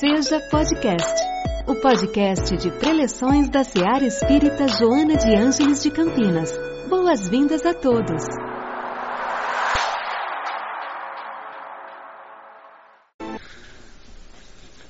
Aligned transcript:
Seja 0.00 0.40
Podcast, 0.50 1.22
o 1.66 1.74
podcast 1.76 2.56
de 2.56 2.70
preleções 2.78 3.48
da 3.48 3.64
Seara 3.64 4.04
Espírita 4.06 4.68
Joana 4.68 5.16
de 5.16 5.34
Ângeles 5.34 5.82
de 5.82 5.90
Campinas. 5.90 6.52
Boas-vindas 6.88 7.64
a 7.64 7.74
todos. 7.74 8.22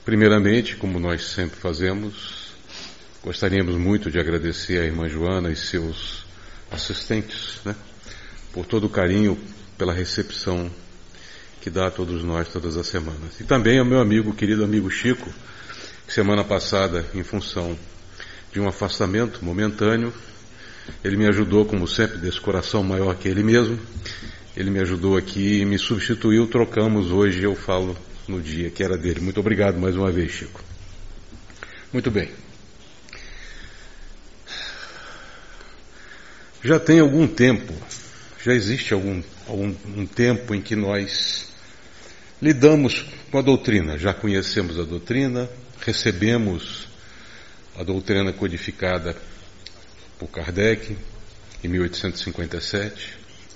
Primeiramente, 0.04 0.76
como 0.76 1.00
nós 1.00 1.24
sempre 1.24 1.58
fazemos, 1.58 2.52
gostaríamos 3.22 3.76
muito 3.76 4.10
de 4.10 4.18
agradecer 4.20 4.80
à 4.80 4.84
irmã 4.84 5.08
Joana 5.08 5.50
e 5.50 5.56
seus 5.56 6.24
assistentes, 6.70 7.60
né, 7.64 7.74
por 8.52 8.66
todo 8.66 8.84
o 8.84 8.90
carinho, 8.90 9.36
pela 9.76 9.92
recepção 9.92 10.70
que 11.66 11.70
dá 11.70 11.88
a 11.88 11.90
todos 11.90 12.22
nós 12.22 12.46
todas 12.46 12.76
as 12.76 12.86
semanas. 12.86 13.40
E 13.40 13.42
também 13.42 13.80
ao 13.80 13.84
meu 13.84 13.98
amigo, 13.98 14.32
querido 14.32 14.62
amigo 14.62 14.88
Chico, 14.88 15.28
que 16.06 16.14
semana 16.14 16.44
passada, 16.44 17.04
em 17.12 17.24
função 17.24 17.76
de 18.52 18.60
um 18.60 18.68
afastamento 18.68 19.44
momentâneo, 19.44 20.14
ele 21.02 21.16
me 21.16 21.26
ajudou, 21.26 21.64
como 21.64 21.88
sempre, 21.88 22.18
desse 22.18 22.40
coração 22.40 22.84
maior 22.84 23.16
que 23.16 23.26
ele 23.26 23.42
mesmo. 23.42 23.76
Ele 24.56 24.70
me 24.70 24.78
ajudou 24.78 25.16
aqui 25.16 25.62
e 25.62 25.64
me 25.64 25.76
substituiu, 25.76 26.46
trocamos 26.46 27.10
hoje, 27.10 27.42
eu 27.42 27.56
falo 27.56 27.98
no 28.28 28.40
dia 28.40 28.70
que 28.70 28.84
era 28.84 28.96
dele. 28.96 29.18
Muito 29.18 29.40
obrigado 29.40 29.76
mais 29.76 29.96
uma 29.96 30.12
vez, 30.12 30.30
Chico. 30.30 30.62
Muito 31.92 32.12
bem. 32.12 32.30
Já 36.62 36.78
tem 36.78 37.00
algum 37.00 37.26
tempo, 37.26 37.72
já 38.44 38.54
existe 38.54 38.94
algum, 38.94 39.20
algum 39.48 39.74
um 39.96 40.06
tempo 40.06 40.54
em 40.54 40.62
que 40.62 40.76
nós 40.76 41.55
lidamos 42.40 43.04
com 43.30 43.38
a 43.38 43.42
doutrina. 43.42 43.98
Já 43.98 44.12
conhecemos 44.12 44.78
a 44.78 44.84
doutrina, 44.84 45.48
recebemos 45.80 46.86
a 47.78 47.82
doutrina 47.82 48.32
codificada 48.32 49.16
por 50.18 50.28
Kardec 50.28 50.96
em 51.62 51.68
1857, 51.68 53.14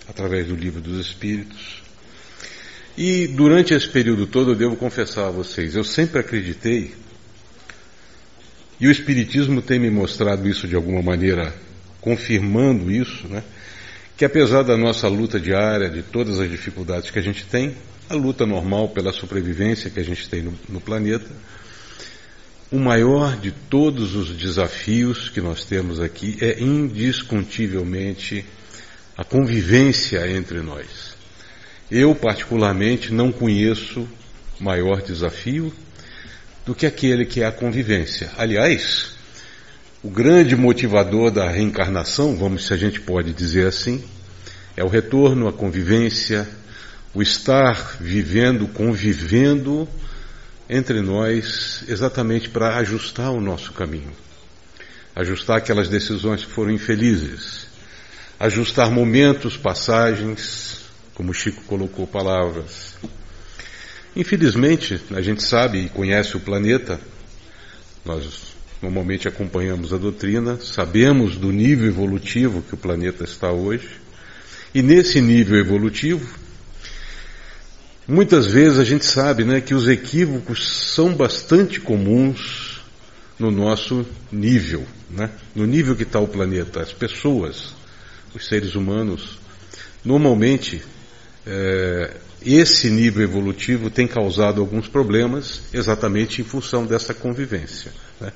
através 0.08 0.46
do 0.46 0.54
Livro 0.54 0.80
dos 0.80 1.06
Espíritos. 1.06 1.82
E 2.96 3.26
durante 3.28 3.72
esse 3.72 3.88
período 3.88 4.26
todo, 4.26 4.52
eu 4.52 4.56
devo 4.56 4.76
confessar 4.76 5.28
a 5.28 5.30
vocês, 5.30 5.74
eu 5.74 5.84
sempre 5.84 6.20
acreditei, 6.20 6.94
e 8.80 8.86
o 8.86 8.90
Espiritismo 8.90 9.62
tem 9.62 9.78
me 9.78 9.90
mostrado 9.90 10.48
isso 10.48 10.66
de 10.66 10.74
alguma 10.74 11.02
maneira, 11.02 11.54
confirmando 12.00 12.90
isso, 12.90 13.28
né? 13.28 13.42
Que 14.16 14.24
apesar 14.24 14.62
da 14.62 14.76
nossa 14.76 15.08
luta 15.08 15.38
diária, 15.38 15.88
de 15.88 16.02
todas 16.02 16.40
as 16.40 16.50
dificuldades 16.50 17.10
que 17.10 17.18
a 17.18 17.22
gente 17.22 17.44
tem, 17.46 17.74
a 18.10 18.14
luta 18.14 18.44
normal 18.44 18.88
pela 18.88 19.12
sobrevivência 19.12 19.88
que 19.88 20.00
a 20.00 20.04
gente 20.04 20.28
tem 20.28 20.42
no, 20.42 20.52
no 20.68 20.80
planeta, 20.80 21.30
o 22.72 22.78
maior 22.78 23.36
de 23.36 23.52
todos 23.52 24.16
os 24.16 24.36
desafios 24.36 25.28
que 25.28 25.40
nós 25.40 25.64
temos 25.64 26.00
aqui 26.00 26.36
é 26.40 26.60
indiscutivelmente 26.60 28.44
a 29.16 29.22
convivência 29.22 30.28
entre 30.28 30.60
nós. 30.60 31.14
Eu, 31.88 32.12
particularmente, 32.12 33.12
não 33.12 33.30
conheço 33.30 34.08
maior 34.58 35.02
desafio 35.02 35.72
do 36.66 36.74
que 36.74 36.86
aquele 36.86 37.24
que 37.24 37.42
é 37.42 37.46
a 37.46 37.52
convivência. 37.52 38.30
Aliás, 38.36 39.12
o 40.02 40.10
grande 40.10 40.56
motivador 40.56 41.30
da 41.30 41.48
reencarnação, 41.48 42.36
vamos 42.36 42.66
se 42.66 42.74
a 42.74 42.76
gente 42.76 43.00
pode 43.00 43.32
dizer 43.32 43.68
assim, 43.68 44.02
é 44.76 44.82
o 44.82 44.88
retorno 44.88 45.46
à 45.46 45.52
convivência, 45.52 46.48
o 47.12 47.22
estar 47.22 47.96
vivendo, 48.00 48.68
convivendo 48.68 49.88
entre 50.68 51.00
nós, 51.00 51.84
exatamente 51.88 52.48
para 52.48 52.76
ajustar 52.76 53.30
o 53.32 53.40
nosso 53.40 53.72
caminho, 53.72 54.12
ajustar 55.16 55.58
aquelas 55.58 55.88
decisões 55.88 56.44
que 56.44 56.52
foram 56.52 56.70
infelizes, 56.70 57.66
ajustar 58.38 58.90
momentos, 58.90 59.56
passagens, 59.56 60.82
como 61.14 61.34
Chico 61.34 61.62
colocou 61.64 62.06
palavras. 62.06 62.94
Infelizmente, 64.14 65.00
a 65.12 65.20
gente 65.20 65.42
sabe 65.42 65.84
e 65.84 65.88
conhece 65.88 66.36
o 66.36 66.40
planeta, 66.40 67.00
nós 68.04 68.54
normalmente 68.80 69.28
acompanhamos 69.28 69.92
a 69.92 69.98
doutrina, 69.98 70.58
sabemos 70.60 71.36
do 71.36 71.52
nível 71.52 71.88
evolutivo 71.88 72.62
que 72.62 72.74
o 72.74 72.78
planeta 72.78 73.24
está 73.24 73.50
hoje, 73.52 74.00
e 74.74 74.82
nesse 74.82 75.20
nível 75.20 75.58
evolutivo, 75.58 76.26
muitas 78.10 78.46
vezes 78.46 78.78
a 78.78 78.84
gente 78.84 79.04
sabe 79.04 79.44
né, 79.44 79.60
que 79.60 79.74
os 79.74 79.86
equívocos 79.86 80.68
são 80.94 81.14
bastante 81.14 81.80
comuns 81.80 82.80
no 83.38 83.50
nosso 83.50 84.04
nível, 84.32 84.84
né, 85.08 85.30
no 85.54 85.64
nível 85.64 85.94
que 85.94 86.02
está 86.02 86.18
o 86.18 86.26
planeta, 86.26 86.82
as 86.82 86.92
pessoas, 86.92 87.72
os 88.34 88.46
seres 88.46 88.74
humanos, 88.74 89.38
normalmente 90.04 90.82
é, 91.46 92.16
esse 92.44 92.90
nível 92.90 93.22
evolutivo 93.22 93.88
tem 93.90 94.08
causado 94.08 94.60
alguns 94.60 94.88
problemas 94.88 95.62
exatamente 95.72 96.40
em 96.40 96.44
função 96.44 96.84
dessa 96.84 97.14
convivência. 97.14 97.92
Né? 98.20 98.32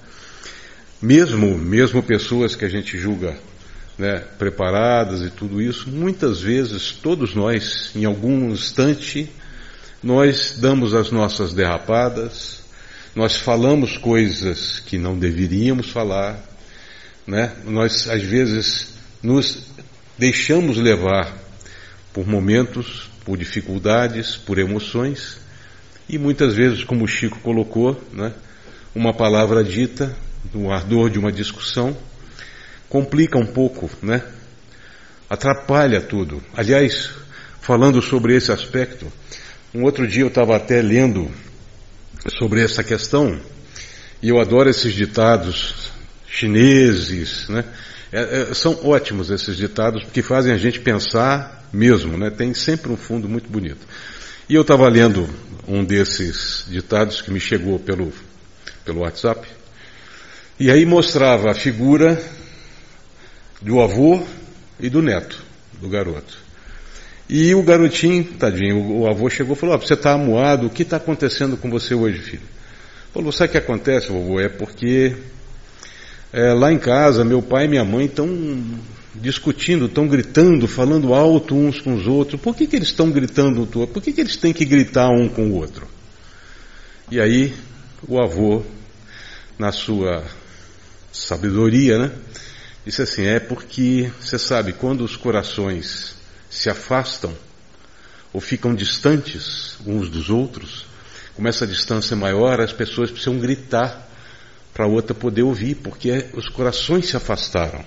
Mesmo, 1.02 1.58
mesmo 1.58 2.02
pessoas 2.02 2.54
que 2.54 2.64
a 2.64 2.68
gente 2.68 2.96
julga 2.96 3.36
né, 3.98 4.20
preparadas 4.38 5.22
e 5.22 5.30
tudo 5.30 5.60
isso, 5.60 5.90
muitas 5.90 6.40
vezes 6.40 6.92
todos 6.92 7.34
nós, 7.34 7.90
em 7.94 8.04
algum 8.04 8.50
instante, 8.50 9.30
nós 10.04 10.56
damos 10.58 10.94
as 10.94 11.10
nossas 11.10 11.54
derrapadas, 11.54 12.62
nós 13.16 13.36
falamos 13.36 13.96
coisas 13.96 14.78
que 14.80 14.98
não 14.98 15.18
deveríamos 15.18 15.90
falar, 15.90 16.38
né? 17.26 17.56
nós 17.64 18.06
às 18.06 18.22
vezes 18.22 18.98
nos 19.22 19.66
deixamos 20.18 20.76
levar 20.76 21.34
por 22.12 22.26
momentos, 22.26 23.08
por 23.24 23.38
dificuldades, 23.38 24.36
por 24.36 24.58
emoções, 24.58 25.38
e 26.06 26.18
muitas 26.18 26.54
vezes, 26.54 26.84
como 26.84 27.04
o 27.04 27.08
Chico 27.08 27.40
colocou, 27.40 27.98
né, 28.12 28.34
uma 28.94 29.14
palavra 29.14 29.64
dita, 29.64 30.14
no 30.52 30.70
ardor 30.70 31.08
de 31.08 31.18
uma 31.18 31.32
discussão, 31.32 31.96
complica 32.90 33.38
um 33.38 33.46
pouco, 33.46 33.90
né? 34.02 34.22
atrapalha 35.30 36.02
tudo. 36.02 36.42
Aliás, 36.54 37.10
falando 37.62 38.02
sobre 38.02 38.36
esse 38.36 38.52
aspecto, 38.52 39.10
um 39.74 39.82
outro 39.82 40.06
dia 40.06 40.22
eu 40.22 40.28
estava 40.28 40.56
até 40.56 40.80
lendo 40.80 41.28
sobre 42.38 42.62
essa 42.62 42.84
questão, 42.84 43.38
e 44.22 44.28
eu 44.28 44.40
adoro 44.40 44.70
esses 44.70 44.94
ditados 44.94 45.90
chineses, 46.28 47.48
né? 47.48 47.64
É, 48.12 48.42
é, 48.50 48.54
são 48.54 48.86
ótimos 48.86 49.30
esses 49.30 49.56
ditados 49.56 50.04
porque 50.04 50.22
fazem 50.22 50.52
a 50.52 50.56
gente 50.56 50.78
pensar 50.78 51.68
mesmo, 51.72 52.16
né? 52.16 52.30
Tem 52.30 52.54
sempre 52.54 52.92
um 52.92 52.96
fundo 52.96 53.28
muito 53.28 53.50
bonito. 53.50 53.84
E 54.48 54.54
eu 54.54 54.62
estava 54.62 54.88
lendo 54.88 55.28
um 55.66 55.84
desses 55.84 56.64
ditados 56.68 57.20
que 57.20 57.32
me 57.32 57.40
chegou 57.40 57.78
pelo, 57.80 58.12
pelo 58.84 59.00
WhatsApp, 59.00 59.46
e 60.60 60.70
aí 60.70 60.86
mostrava 60.86 61.50
a 61.50 61.54
figura 61.54 62.22
do 63.60 63.80
avô 63.80 64.24
e 64.78 64.88
do 64.88 65.02
neto 65.02 65.42
do 65.80 65.88
garoto. 65.88 66.43
E 67.28 67.54
o 67.54 67.62
garotinho, 67.62 68.24
tadinho, 68.38 69.00
o 69.00 69.08
avô 69.08 69.30
chegou 69.30 69.56
e 69.56 69.58
falou: 69.58 69.74
oh, 69.74 69.78
Você 69.78 69.94
está 69.94 70.12
amuado, 70.12 70.66
o 70.66 70.70
que 70.70 70.82
está 70.82 70.98
acontecendo 70.98 71.56
com 71.56 71.70
você 71.70 71.94
hoje, 71.94 72.18
filho? 72.18 72.42
Falou: 73.12 73.32
Sabe 73.32 73.48
o 73.48 73.52
que 73.52 73.58
acontece, 73.58 74.08
vovô? 74.08 74.40
É 74.40 74.48
porque 74.48 75.16
é, 76.32 76.52
lá 76.52 76.72
em 76.72 76.78
casa, 76.78 77.24
meu 77.24 77.40
pai 77.40 77.64
e 77.64 77.68
minha 77.68 77.84
mãe 77.84 78.06
estão 78.06 78.28
discutindo, 79.14 79.86
estão 79.86 80.06
gritando, 80.06 80.68
falando 80.68 81.14
alto 81.14 81.54
uns 81.54 81.80
com 81.80 81.94
os 81.94 82.06
outros. 82.06 82.40
Por 82.40 82.54
que, 82.54 82.66
que 82.66 82.76
eles 82.76 82.88
estão 82.88 83.10
gritando? 83.10 83.66
Por 83.66 84.02
que, 84.02 84.12
que 84.12 84.20
eles 84.20 84.36
têm 84.36 84.52
que 84.52 84.64
gritar 84.64 85.08
um 85.08 85.28
com 85.28 85.48
o 85.48 85.54
outro? 85.54 85.86
E 87.10 87.20
aí, 87.20 87.54
o 88.06 88.20
avô, 88.20 88.62
na 89.58 89.72
sua 89.72 90.24
sabedoria, 91.12 91.98
né, 91.98 92.10
disse 92.84 93.00
assim: 93.00 93.24
é 93.24 93.40
porque, 93.40 94.10
você 94.20 94.38
sabe, 94.38 94.74
quando 94.74 95.04
os 95.04 95.16
corações 95.16 96.13
se 96.54 96.70
afastam 96.70 97.34
ou 98.32 98.40
ficam 98.40 98.74
distantes 98.74 99.76
uns 99.84 100.08
dos 100.08 100.30
outros, 100.30 100.86
como 101.34 101.48
essa 101.48 101.66
distância 101.66 102.14
é 102.14 102.16
maior, 102.16 102.60
as 102.60 102.72
pessoas 102.72 103.10
precisam 103.10 103.38
gritar 103.38 104.08
para 104.72 104.84
a 104.84 104.88
outra 104.88 105.14
poder 105.14 105.42
ouvir, 105.42 105.76
porque 105.76 106.26
os 106.32 106.48
corações 106.48 107.08
se 107.08 107.16
afastaram. 107.16 107.84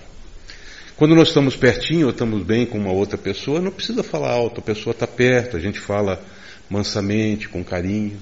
Quando 0.98 1.16
nós 1.16 1.30
estamos 1.30 1.56
pertinho 1.56 2.08
ou 2.08 2.12
estamos 2.12 2.44
bem 2.44 2.66
com 2.66 2.78
uma 2.78 2.92
outra 2.92 3.18
pessoa, 3.18 3.62
não 3.62 3.72
precisa 3.72 4.04
falar 4.04 4.32
alto, 4.32 4.60
a 4.60 4.64
pessoa 4.64 4.92
está 4.92 5.08
perto, 5.08 5.56
a 5.56 5.60
gente 5.60 5.80
fala 5.80 6.22
mansamente, 6.70 7.48
com 7.48 7.64
carinho. 7.64 8.18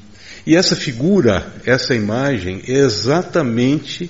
E 0.46 0.56
essa 0.56 0.76
figura, 0.76 1.54
essa 1.66 1.96
imagem, 1.96 2.62
é 2.68 2.74
exatamente 2.74 4.10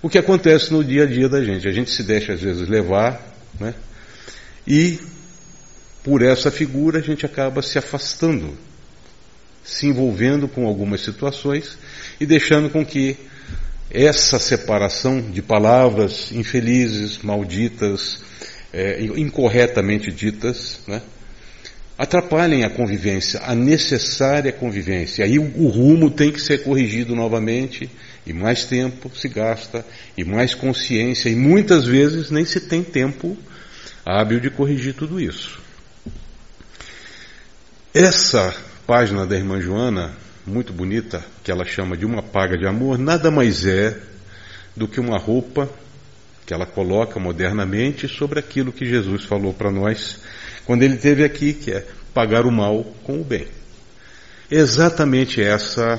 o 0.00 0.08
que 0.08 0.18
acontece 0.18 0.72
no 0.72 0.84
dia 0.84 1.02
a 1.02 1.06
dia 1.06 1.28
da 1.28 1.42
gente. 1.42 1.66
A 1.66 1.72
gente 1.72 1.90
se 1.90 2.04
deixa 2.04 2.34
às 2.34 2.40
vezes 2.40 2.68
levar, 2.68 3.20
né? 3.58 3.74
E 4.66 5.00
por 6.06 6.22
essa 6.22 6.52
figura 6.52 7.00
a 7.00 7.02
gente 7.02 7.26
acaba 7.26 7.60
se 7.60 7.76
afastando. 7.76 8.56
se 9.64 9.88
envolvendo 9.88 10.46
com 10.46 10.64
algumas 10.64 11.00
situações 11.00 11.76
e 12.20 12.24
deixando 12.24 12.70
com 12.70 12.86
que 12.86 13.16
essa 13.90 14.38
separação 14.38 15.20
de 15.20 15.42
palavras 15.42 16.30
infelizes, 16.30 17.18
malditas, 17.18 18.20
é, 18.72 19.02
incorretamente 19.02 20.12
ditas, 20.12 20.78
né, 20.86 21.02
atrapalhem 21.98 22.62
a 22.62 22.70
convivência, 22.70 23.40
a 23.42 23.56
necessária 23.56 24.52
convivência. 24.52 25.24
Aí 25.24 25.36
o, 25.40 25.52
o 25.56 25.66
rumo 25.66 26.08
tem 26.08 26.30
que 26.30 26.40
ser 26.40 26.62
corrigido 26.62 27.16
novamente, 27.16 27.90
e 28.24 28.32
mais 28.32 28.64
tempo 28.64 29.10
se 29.16 29.28
gasta, 29.28 29.84
e 30.16 30.22
mais 30.22 30.54
consciência, 30.54 31.28
e 31.28 31.34
muitas 31.34 31.84
vezes 31.84 32.30
nem 32.30 32.44
se 32.44 32.60
tem 32.60 32.84
tempo 32.84 33.36
hábil 34.04 34.38
de 34.38 34.50
corrigir 34.50 34.94
tudo 34.94 35.20
isso. 35.20 35.65
Essa 37.98 38.54
página 38.86 39.24
da 39.24 39.36
irmã 39.36 39.58
Joana, 39.58 40.12
muito 40.46 40.70
bonita, 40.70 41.24
que 41.42 41.50
ela 41.50 41.64
chama 41.64 41.96
de 41.96 42.04
uma 42.04 42.22
paga 42.22 42.54
de 42.58 42.66
amor, 42.66 42.98
nada 42.98 43.30
mais 43.30 43.64
é 43.64 43.98
do 44.76 44.86
que 44.86 45.00
uma 45.00 45.16
roupa 45.16 45.66
que 46.44 46.52
ela 46.52 46.66
coloca 46.66 47.18
modernamente 47.18 48.06
sobre 48.06 48.38
aquilo 48.38 48.70
que 48.70 48.84
Jesus 48.84 49.24
falou 49.24 49.54
para 49.54 49.70
nós 49.70 50.20
quando 50.66 50.82
ele 50.82 50.96
esteve 50.96 51.24
aqui, 51.24 51.54
que 51.54 51.72
é 51.72 51.86
pagar 52.12 52.44
o 52.44 52.52
mal 52.52 52.84
com 53.02 53.18
o 53.18 53.24
bem. 53.24 53.48
Exatamente 54.50 55.40
essa 55.40 55.98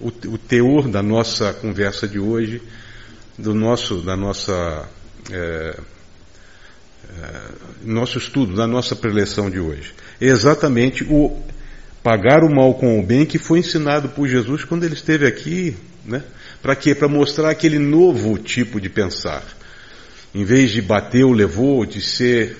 o, 0.00 0.08
o 0.08 0.38
teor 0.38 0.88
da 0.88 1.02
nossa 1.02 1.52
conversa 1.52 2.08
de 2.08 2.18
hoje, 2.18 2.62
do 3.38 3.52
nosso, 3.52 4.00
da 4.00 4.16
nossa 4.16 4.88
é, 5.30 5.78
nosso 7.82 8.18
estudo, 8.18 8.54
da 8.54 8.66
nossa 8.66 8.96
preleção 8.96 9.50
de 9.50 9.60
hoje. 9.60 9.94
É 10.20 10.26
exatamente 10.26 11.04
o 11.04 11.36
pagar 12.02 12.44
o 12.44 12.54
mal 12.54 12.74
com 12.74 13.00
o 13.00 13.02
bem 13.02 13.24
que 13.24 13.38
foi 13.38 13.60
ensinado 13.60 14.10
por 14.10 14.28
Jesus 14.28 14.64
quando 14.64 14.84
ele 14.84 14.94
esteve 14.94 15.26
aqui, 15.26 15.76
né? 16.04 16.22
Para 16.60 16.76
quê? 16.76 16.94
Para 16.94 17.08
mostrar 17.08 17.50
aquele 17.50 17.78
novo 17.78 18.38
tipo 18.38 18.80
de 18.80 18.88
pensar. 18.88 19.42
Em 20.34 20.44
vez 20.44 20.70
de 20.70 20.82
bater 20.82 21.24
ou 21.24 21.32
levou, 21.32 21.86
de 21.86 22.00
ser 22.00 22.56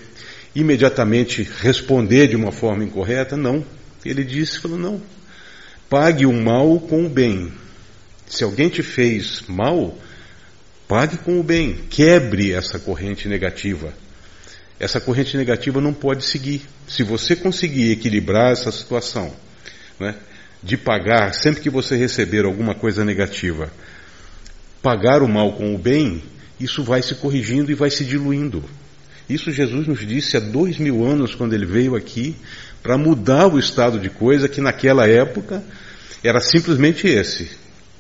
imediatamente 0.55 1.49
responder 1.59 2.29
de 2.29 2.37
uma 2.37 2.53
forma 2.53 2.85
incorreta, 2.85 3.37
não. 3.37 3.65
Ele 4.05 4.23
disse, 4.23 4.61
falou, 4.61 4.79
não, 4.79 5.03
pague 5.89 6.27
o 6.27 6.33
mal 6.33 6.79
com 6.81 7.05
o 7.05 7.09
bem. 7.09 7.53
Se 8.27 8.45
alguém 8.45 8.69
te 8.69 8.83
fez 8.83 9.43
mal, 9.49 9.97
pague 10.87 11.19
com 11.19 11.41
o 11.41 11.43
bem, 11.43 11.75
quebre 11.91 12.53
essa 12.53 12.79
corrente 12.79 13.29
negativa. 13.29 13.93
Essa 14.79 15.01
corrente 15.01 15.37
negativa 15.37 15.81
não 15.81 15.93
pode 15.93 16.25
seguir. 16.25 16.63
Se 16.87 17.03
você 17.03 17.37
conseguir 17.37 17.93
equilibrar 17.93 18.53
essa 18.53 18.73
situação, 18.73 19.33
né, 19.99 20.15
de 20.63 20.77
pagar, 20.77 21.33
sempre 21.35 21.63
que 21.63 21.71
você 21.71 21.97
receber 21.97 22.45
alguma 22.45 22.75
coisa 22.75 23.05
negativa, 23.05 23.71
pagar 24.83 25.23
o 25.23 25.29
mal 25.29 25.53
com 25.53 25.75
o 25.75 25.79
bem, 25.79 26.23
isso 26.59 26.83
vai 26.83 27.03
se 27.03 27.15
corrigindo 27.15 27.71
e 27.71 27.75
vai 27.75 27.91
se 27.91 28.05
diluindo. 28.05 28.65
Isso 29.29 29.51
Jesus 29.51 29.87
nos 29.87 30.07
disse 30.07 30.37
há 30.37 30.41
dois 30.41 30.79
mil 30.79 31.05
anos, 31.05 31.35
quando 31.35 31.55
ele 31.55 31.67
veio 31.67 31.95
aqui, 31.95 32.37
para 32.83 32.99
mudar 32.99 33.47
o 33.47 33.59
estado 33.59 33.99
de 33.99 34.11
coisa 34.11 34.49
que 34.49 34.61
naquela 34.61 35.09
época 35.09 35.63
era 36.23 36.41
simplesmente 36.41 37.07
esse. 37.07 37.51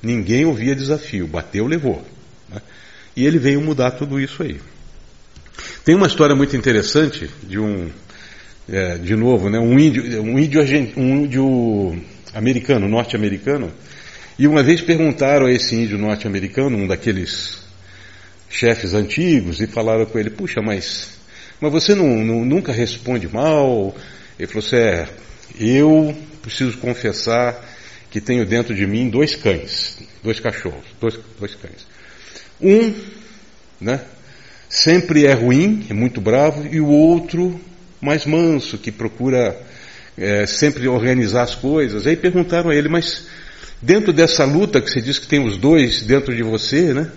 Ninguém 0.02 0.44
ouvia 0.44 0.74
desafio, 0.74 1.26
bateu, 1.26 1.66
levou. 1.66 2.06
Né? 2.50 2.60
E 3.16 3.24
ele 3.24 3.38
veio 3.38 3.60
mudar 3.60 3.92
tudo 3.92 4.20
isso 4.20 4.42
aí. 4.42 4.60
Tem 5.84 5.94
uma 5.94 6.06
história 6.06 6.34
muito 6.34 6.56
interessante 6.56 7.30
de 7.42 7.58
um, 7.58 7.90
é, 8.66 8.96
de 8.96 9.14
novo, 9.14 9.50
né, 9.50 9.58
um 9.58 9.78
índio, 9.78 10.22
um 10.22 10.38
índio, 10.38 10.62
um 10.96 11.24
índio 11.24 12.02
americano, 12.32 12.88
norte-americano, 12.88 13.70
e 14.38 14.48
uma 14.48 14.62
vez 14.62 14.80
perguntaram 14.80 15.44
a 15.44 15.52
esse 15.52 15.74
índio 15.76 15.98
norte-americano, 15.98 16.78
um 16.78 16.86
daqueles 16.86 17.58
chefes 18.48 18.94
antigos 18.94 19.60
e 19.60 19.66
falaram 19.66 20.06
com 20.06 20.18
ele, 20.18 20.30
puxa, 20.30 20.62
mas, 20.62 21.18
mas 21.60 21.70
você 21.70 21.94
não, 21.94 22.24
não, 22.24 22.46
nunca 22.46 22.72
responde 22.72 23.28
mal? 23.28 23.94
Ele 24.38 24.48
falou 24.48 24.66
assim, 24.66 24.76
é, 24.76 25.06
eu 25.60 26.16
preciso 26.40 26.78
confessar 26.78 27.62
que 28.10 28.22
tenho 28.22 28.46
dentro 28.46 28.74
de 28.74 28.86
mim 28.86 29.10
dois 29.10 29.36
cães, 29.36 29.98
dois 30.22 30.40
cachorros, 30.40 30.86
dois, 30.98 31.18
dois 31.38 31.54
cães. 31.54 31.86
Um, 32.58 32.94
né, 33.78 34.00
sempre 34.74 35.24
é 35.24 35.32
ruim, 35.32 35.86
é 35.88 35.94
muito 35.94 36.20
bravo, 36.20 36.66
e 36.68 36.80
o 36.80 36.88
outro 36.88 37.60
mais 38.00 38.26
manso, 38.26 38.76
que 38.76 38.90
procura 38.90 39.56
é, 40.18 40.46
sempre 40.46 40.88
organizar 40.88 41.44
as 41.44 41.54
coisas. 41.54 42.08
Aí 42.08 42.16
perguntaram 42.16 42.70
a 42.70 42.74
ele, 42.74 42.88
mas 42.88 43.28
dentro 43.80 44.12
dessa 44.12 44.44
luta 44.44 44.80
que 44.80 44.90
você 44.90 45.00
diz 45.00 45.16
que 45.16 45.28
tem 45.28 45.46
os 45.46 45.56
dois 45.56 46.02
dentro 46.02 46.34
de 46.34 46.42
você, 46.42 46.92
né? 46.92 47.08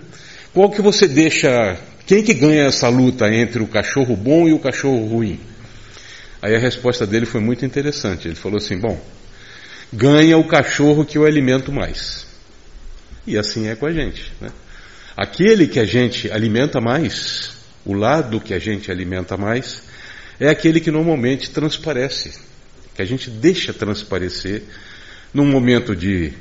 Qual 0.54 0.70
que 0.70 0.80
você 0.80 1.08
deixa, 1.08 1.76
quem 2.06 2.22
que 2.22 2.32
ganha 2.32 2.66
essa 2.66 2.88
luta 2.88 3.28
entre 3.28 3.60
o 3.60 3.66
cachorro 3.66 4.16
bom 4.16 4.46
e 4.46 4.52
o 4.52 4.60
cachorro 4.60 5.04
ruim? 5.06 5.40
Aí 6.40 6.54
a 6.54 6.60
resposta 6.60 7.04
dele 7.04 7.26
foi 7.26 7.40
muito 7.40 7.66
interessante. 7.66 8.28
Ele 8.28 8.36
falou 8.36 8.58
assim: 8.58 8.78
bom, 8.78 8.98
ganha 9.92 10.38
o 10.38 10.46
cachorro 10.46 11.04
que 11.04 11.18
eu 11.18 11.26
alimento 11.26 11.72
mais. 11.72 12.24
E 13.26 13.36
assim 13.36 13.66
é 13.66 13.74
com 13.74 13.86
a 13.86 13.92
gente. 13.92 14.32
Né? 14.40 14.48
Aquele 15.18 15.66
que 15.66 15.80
a 15.80 15.84
gente 15.84 16.30
alimenta 16.30 16.80
mais, 16.80 17.50
o 17.84 17.92
lado 17.92 18.40
que 18.40 18.54
a 18.54 18.58
gente 18.60 18.88
alimenta 18.88 19.36
mais, 19.36 19.82
é 20.38 20.48
aquele 20.48 20.78
que 20.78 20.92
normalmente 20.92 21.50
transparece, 21.50 22.38
que 22.94 23.02
a 23.02 23.04
gente 23.04 23.28
deixa 23.28 23.72
transparecer 23.72 24.62
num 25.34 25.44
momento 25.44 25.96
de 25.96 26.34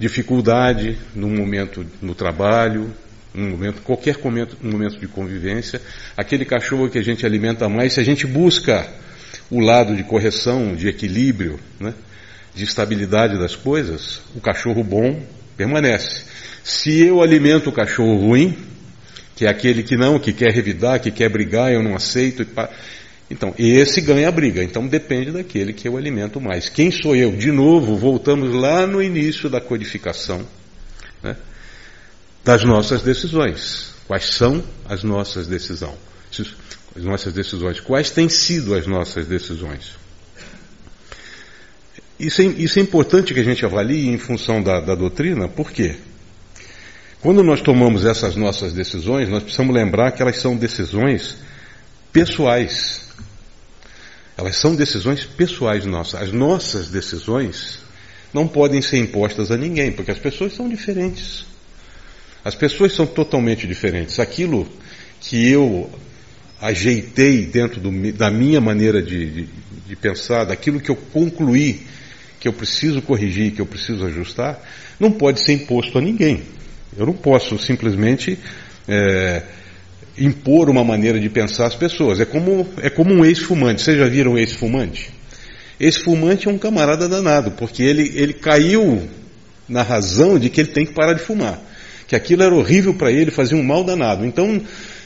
dificuldade, 0.00 0.98
num 1.14 1.30
momento 1.30 1.86
no 2.02 2.12
trabalho, 2.12 2.92
um 3.32 3.50
momento, 3.50 3.82
qualquer 3.82 4.18
momento, 4.18 4.56
um 4.64 4.72
momento 4.72 4.98
de 4.98 5.06
convivência, 5.06 5.80
aquele 6.16 6.44
cachorro 6.44 6.90
que 6.90 6.98
a 6.98 7.04
gente 7.04 7.24
alimenta 7.24 7.68
mais, 7.68 7.92
se 7.92 8.00
a 8.00 8.04
gente 8.04 8.26
busca 8.26 8.84
o 9.48 9.60
lado 9.60 9.94
de 9.94 10.02
correção, 10.02 10.74
de 10.74 10.88
equilíbrio, 10.88 11.60
né, 11.78 11.94
de 12.52 12.64
estabilidade 12.64 13.38
das 13.38 13.54
coisas, 13.54 14.20
o 14.34 14.40
cachorro 14.40 14.82
bom 14.82 15.24
permanece. 15.56 16.24
Se 16.68 17.00
eu 17.00 17.22
alimento 17.22 17.70
o 17.70 17.72
cachorro 17.72 18.16
ruim, 18.16 18.56
que 19.34 19.46
é 19.46 19.48
aquele 19.48 19.82
que 19.82 19.96
não, 19.96 20.18
que 20.18 20.32
quer 20.32 20.52
revidar, 20.52 21.00
que 21.00 21.10
quer 21.10 21.30
brigar, 21.30 21.72
eu 21.72 21.82
não 21.82 21.96
aceito. 21.96 22.46
Então, 23.30 23.54
esse 23.58 24.00
ganha 24.00 24.28
a 24.28 24.32
briga. 24.32 24.62
Então 24.62 24.86
depende 24.86 25.30
daquele 25.30 25.72
que 25.72 25.88
eu 25.88 25.96
alimento 25.96 26.40
mais. 26.40 26.68
Quem 26.68 26.90
sou 26.90 27.16
eu? 27.16 27.32
De 27.32 27.50
novo, 27.50 27.96
voltamos 27.96 28.54
lá 28.54 28.86
no 28.86 29.02
início 29.02 29.48
da 29.48 29.60
codificação. 29.60 30.46
Né? 31.22 31.36
das 32.44 32.64
nossas 32.64 33.02
decisões. 33.02 33.90
Quais 34.06 34.24
são 34.24 34.64
as 34.88 35.02
nossas 35.02 35.46
decisões? 35.46 35.98
As 36.96 37.04
nossas 37.04 37.34
decisões. 37.34 37.78
Quais 37.78 38.10
têm 38.10 38.28
sido 38.28 38.74
as 38.74 38.86
nossas 38.86 39.26
decisões? 39.26 39.96
Isso 42.18 42.40
é, 42.40 42.46
isso 42.46 42.78
é 42.78 42.82
importante 42.82 43.34
que 43.34 43.40
a 43.40 43.44
gente 43.44 43.64
avalie 43.66 44.08
em 44.08 44.16
função 44.16 44.62
da, 44.62 44.80
da 44.80 44.94
doutrina, 44.94 45.46
por 45.46 45.70
quê? 45.70 45.96
Quando 47.20 47.42
nós 47.42 47.60
tomamos 47.60 48.04
essas 48.04 48.36
nossas 48.36 48.72
decisões, 48.72 49.28
nós 49.28 49.42
precisamos 49.42 49.74
lembrar 49.74 50.12
que 50.12 50.22
elas 50.22 50.36
são 50.36 50.56
decisões 50.56 51.36
pessoais. 52.12 53.08
Elas 54.36 54.56
são 54.56 54.76
decisões 54.76 55.24
pessoais 55.24 55.84
nossas. 55.84 56.22
As 56.22 56.32
nossas 56.32 56.90
decisões 56.90 57.80
não 58.32 58.46
podem 58.46 58.80
ser 58.80 58.98
impostas 58.98 59.50
a 59.50 59.56
ninguém, 59.56 59.90
porque 59.90 60.12
as 60.12 60.18
pessoas 60.18 60.54
são 60.54 60.68
diferentes. 60.68 61.44
As 62.44 62.54
pessoas 62.54 62.92
são 62.94 63.04
totalmente 63.04 63.66
diferentes. 63.66 64.20
Aquilo 64.20 64.68
que 65.20 65.50
eu 65.50 65.90
ajeitei 66.60 67.46
dentro 67.46 67.80
do, 67.80 68.12
da 68.12 68.30
minha 68.30 68.60
maneira 68.60 69.02
de, 69.02 69.30
de, 69.30 69.48
de, 69.88 69.96
pensar, 69.96 70.44
daquilo 70.44 70.80
que 70.80 70.90
eu 70.90 70.96
concluí 70.96 71.84
que 72.38 72.46
eu 72.46 72.52
preciso 72.52 73.02
corrigir, 73.02 73.52
que 73.52 73.60
eu 73.60 73.66
preciso 73.66 74.04
ajustar, 74.04 74.60
não 75.00 75.10
pode 75.10 75.40
ser 75.40 75.54
imposto 75.54 75.98
a 75.98 76.00
ninguém. 76.00 76.44
Eu 76.96 77.06
não 77.06 77.12
posso 77.12 77.58
simplesmente 77.58 78.38
é, 78.86 79.42
impor 80.18 80.68
uma 80.68 80.84
maneira 80.84 81.18
de 81.18 81.28
pensar 81.28 81.66
às 81.66 81.74
pessoas. 81.74 82.20
É 82.20 82.24
como, 82.24 82.66
é 82.80 82.90
como 82.90 83.14
um 83.14 83.24
ex-fumante. 83.24 83.82
Vocês 83.82 83.98
já 83.98 84.08
viram 84.08 84.32
um 84.32 84.38
ex-fumante? 84.38 85.10
Ex-fumante 85.78 86.48
é 86.48 86.50
um 86.50 86.58
camarada 86.58 87.08
danado, 87.08 87.52
porque 87.52 87.82
ele, 87.82 88.12
ele 88.14 88.32
caiu 88.32 89.08
na 89.68 89.82
razão 89.82 90.38
de 90.38 90.48
que 90.50 90.60
ele 90.60 90.70
tem 90.70 90.86
que 90.86 90.92
parar 90.92 91.12
de 91.12 91.20
fumar 91.22 91.62
que 92.08 92.16
aquilo 92.16 92.42
era 92.42 92.54
horrível 92.54 92.94
para 92.94 93.12
ele, 93.12 93.30
fazia 93.30 93.56
um 93.56 93.62
mal 93.62 93.84
danado. 93.84 94.24
Então, 94.24 94.60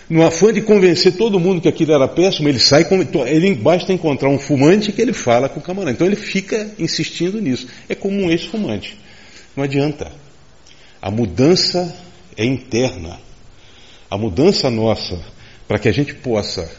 no 0.08 0.24
afã 0.24 0.52
de 0.52 0.62
convencer 0.62 1.14
todo 1.14 1.40
mundo 1.40 1.60
que 1.60 1.68
aquilo 1.68 1.92
era 1.92 2.06
péssimo, 2.06 2.48
ele 2.48 2.60
sai, 2.60 2.86
ele 3.26 3.54
basta 3.56 3.92
encontrar 3.92 4.28
um 4.28 4.38
fumante 4.38 4.92
que 4.92 5.02
ele 5.02 5.12
fala 5.12 5.48
com 5.48 5.58
o 5.58 5.62
camarada. 5.62 5.90
Então 5.90 6.06
ele 6.06 6.16
fica 6.16 6.70
insistindo 6.78 7.40
nisso. 7.40 7.66
É 7.88 7.94
como 7.96 8.22
um 8.22 8.30
ex-fumante. 8.30 8.96
Não 9.56 9.64
adianta. 9.64 10.12
A 11.02 11.10
mudança 11.10 11.92
é 12.36 12.44
interna. 12.44 13.18
A 14.08 14.16
mudança 14.16 14.70
nossa, 14.70 15.20
para 15.66 15.76
que 15.76 15.88
a 15.88 15.92
gente 15.92 16.14
possa 16.14 16.70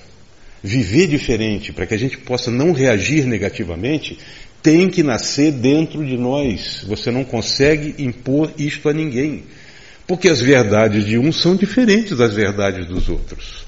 viver 0.63 1.07
diferente, 1.07 1.73
para 1.73 1.85
que 1.85 1.93
a 1.93 1.97
gente 1.97 2.17
possa 2.19 2.49
não 2.49 2.71
reagir 2.71 3.25
negativamente, 3.25 4.17
tem 4.61 4.89
que 4.89 5.03
nascer 5.03 5.51
dentro 5.51 6.05
de 6.05 6.17
nós. 6.17 6.85
Você 6.87 7.11
não 7.11 7.25
consegue 7.25 8.01
impor 8.01 8.49
isto 8.57 8.87
a 8.87 8.93
ninguém. 8.93 9.43
Porque 10.07 10.29
as 10.29 10.39
verdades 10.39 11.05
de 11.05 11.17
um 11.17 11.33
são 11.33 11.53
diferentes 11.53 12.17
das 12.17 12.33
verdades 12.33 12.87
dos 12.87 13.09
outros. 13.09 13.65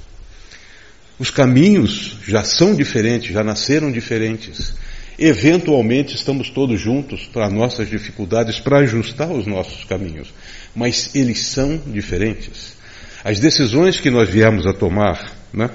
Os 1.19 1.29
caminhos 1.29 2.17
já 2.25 2.45
são 2.45 2.73
diferentes, 2.73 3.33
já 3.33 3.43
nasceram 3.43 3.91
diferentes. 3.91 4.73
Eventualmente 5.17 6.15
estamos 6.15 6.49
todos 6.49 6.79
juntos 6.79 7.25
para 7.31 7.49
nossas 7.49 7.89
dificuldades, 7.89 8.59
para 8.59 8.79
ajustar 8.79 9.31
os 9.31 9.47
nossos 9.47 9.85
caminhos. 9.85 10.33
Mas 10.75 11.11
eles 11.15 11.45
são 11.45 11.77
diferentes. 11.87 12.75
As 13.23 13.39
decisões 13.39 13.99
que 13.99 14.09
nós 14.09 14.29
viemos 14.29 14.67
a 14.67 14.73
tomar 14.73 15.31
né, 15.53 15.69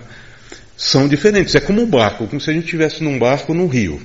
são 0.77 1.09
diferentes. 1.09 1.55
É 1.55 1.61
como 1.61 1.83
um 1.83 1.87
barco, 1.87 2.27
como 2.27 2.41
se 2.41 2.51
a 2.51 2.53
gente 2.53 2.65
estivesse 2.65 3.03
num 3.03 3.19
barco 3.19 3.55
num 3.55 3.67
rio. 3.67 4.01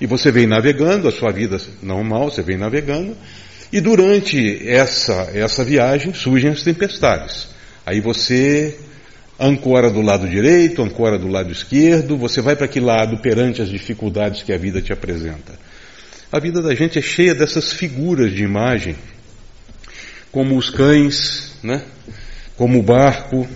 E 0.00 0.06
você 0.06 0.30
vem 0.30 0.46
navegando, 0.46 1.08
a 1.08 1.12
sua 1.12 1.32
vida 1.32 1.60
normal, 1.82 2.30
você 2.30 2.42
vem 2.42 2.56
navegando, 2.56 3.16
e 3.72 3.80
durante 3.80 4.66
essa, 4.68 5.30
essa 5.34 5.64
viagem 5.64 6.14
surgem 6.14 6.50
as 6.50 6.62
tempestades. 6.62 7.48
Aí 7.84 8.00
você 8.00 8.78
ancora 9.38 9.90
do 9.90 10.00
lado 10.00 10.28
direito, 10.28 10.82
ancora 10.82 11.18
do 11.18 11.28
lado 11.28 11.52
esquerdo, 11.52 12.16
você 12.16 12.40
vai 12.40 12.56
para 12.56 12.68
que 12.68 12.80
lado 12.80 13.18
perante 13.18 13.62
as 13.62 13.68
dificuldades 13.68 14.42
que 14.42 14.52
a 14.52 14.58
vida 14.58 14.82
te 14.82 14.92
apresenta. 14.92 15.52
A 16.30 16.38
vida 16.38 16.60
da 16.60 16.74
gente 16.74 16.98
é 16.98 17.02
cheia 17.02 17.34
dessas 17.34 17.72
figuras 17.72 18.32
de 18.32 18.42
imagem, 18.42 18.96
como 20.30 20.56
os 20.56 20.68
cães, 20.68 21.52
né? 21.62 21.82
como 22.56 22.78
o 22.78 22.82
barco. 22.82 23.48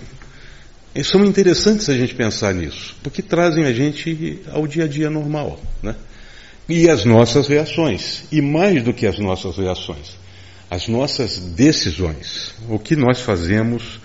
E 0.95 1.03
são 1.03 1.25
interessantes 1.25 1.89
a 1.89 1.97
gente 1.97 2.15
pensar 2.15 2.53
nisso, 2.53 2.95
porque 3.03 3.21
trazem 3.21 3.65
a 3.65 3.73
gente 3.73 4.41
ao 4.51 4.65
dia 4.65 4.85
a 4.85 4.87
dia 4.87 5.09
normal. 5.09 5.59
Né? 5.81 5.95
e 6.67 6.89
as 6.89 7.05
nossas 7.05 7.47
reações. 7.47 8.23
E 8.31 8.41
mais 8.41 8.83
do 8.83 8.93
que 8.93 9.05
as 9.05 9.19
nossas 9.19 9.57
reações, 9.57 10.17
as 10.69 10.87
nossas 10.87 11.37
decisões. 11.37 12.53
O 12.69 12.79
que 12.79 12.95
nós 12.95 13.21
fazemos 13.21 13.99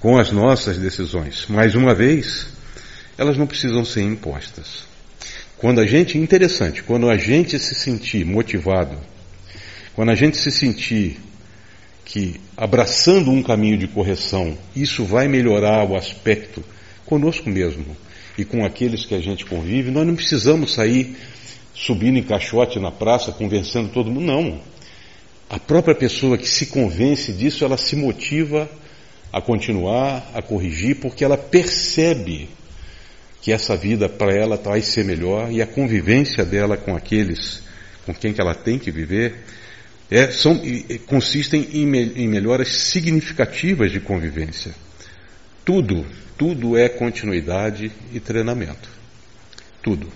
com 0.00 0.18
as 0.18 0.30
nossas 0.30 0.78
decisões. 0.78 1.46
Mais 1.48 1.74
uma 1.74 1.94
vez, 1.94 2.46
elas 3.16 3.36
não 3.36 3.46
precisam 3.46 3.84
ser 3.84 4.02
impostas. 4.02 4.86
Quando 5.56 5.80
a 5.80 5.86
gente, 5.86 6.16
interessante, 6.16 6.82
quando 6.82 7.10
a 7.10 7.16
gente 7.16 7.58
se 7.58 7.74
sentir 7.74 8.24
motivado, 8.24 8.96
quando 9.94 10.10
a 10.10 10.14
gente 10.14 10.36
se 10.36 10.52
sentir 10.52 11.18
que 12.04 12.40
abraçando 12.56 13.30
um 13.30 13.42
caminho 13.42 13.76
de 13.76 13.88
correção, 13.88 14.56
isso 14.74 15.04
vai 15.04 15.26
melhorar 15.26 15.84
o 15.84 15.96
aspecto 15.96 16.64
conosco 17.04 17.50
mesmo 17.50 17.96
e 18.38 18.44
com 18.44 18.64
aqueles 18.64 19.04
que 19.04 19.16
a 19.16 19.20
gente 19.20 19.44
convive, 19.44 19.90
nós 19.90 20.06
não 20.06 20.14
precisamos 20.14 20.74
sair 20.74 21.16
subindo 21.74 22.18
em 22.18 22.22
caixote 22.22 22.78
na 22.78 22.92
praça, 22.92 23.32
convencendo 23.32 23.88
todo 23.88 24.10
mundo. 24.10 24.26
Não. 24.26 24.60
A 25.50 25.58
própria 25.58 25.94
pessoa 25.94 26.38
que 26.38 26.48
se 26.48 26.66
convence 26.66 27.32
disso, 27.32 27.64
ela 27.64 27.76
se 27.76 27.96
motiva 27.96 28.70
a 29.32 29.40
continuar, 29.40 30.30
a 30.34 30.42
corrigir, 30.42 30.96
porque 30.96 31.24
ela 31.24 31.36
percebe 31.36 32.48
que 33.40 33.52
essa 33.52 33.76
vida 33.76 34.08
para 34.08 34.34
ela 34.34 34.56
vai 34.56 34.82
ser 34.82 35.04
melhor 35.04 35.50
e 35.50 35.62
a 35.62 35.66
convivência 35.66 36.44
dela 36.44 36.76
com 36.76 36.96
aqueles 36.96 37.62
com 38.04 38.14
quem 38.14 38.32
que 38.32 38.40
ela 38.40 38.54
tem 38.54 38.78
que 38.78 38.90
viver 38.90 39.44
é, 40.10 40.30
são, 40.30 40.58
consistem 41.06 41.68
em, 41.72 41.86
me, 41.86 42.12
em 42.14 42.26
melhoras 42.26 42.68
significativas 42.68 43.92
de 43.92 44.00
convivência. 44.00 44.74
Tudo, 45.64 46.06
tudo 46.38 46.78
é 46.78 46.88
continuidade 46.88 47.92
e 48.12 48.18
treinamento. 48.18 48.88
Tudo. 49.82 50.08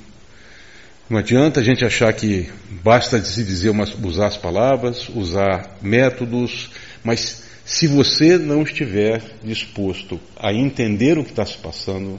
Não 1.11 1.19
adianta 1.19 1.61
a 1.61 1.62
gente 1.62 1.85
achar 1.85 2.11
que 2.14 2.49
basta 2.83 3.23
se 3.23 3.45
dizer 3.45 3.69
umas, 3.69 3.95
usar 3.95 4.28
as 4.28 4.37
palavras, 4.38 5.11
usar 5.11 5.76
métodos, 5.83 6.71
mas 7.04 7.45
se 7.64 7.87
você 7.87 8.37
não 8.37 8.62
estiver 8.62 9.23
disposto 9.42 10.21
a 10.37 10.52
entender 10.52 11.19
o 11.19 11.25
que 11.25 11.31
está 11.31 11.47
se 11.47 11.57
passando, 11.57 12.19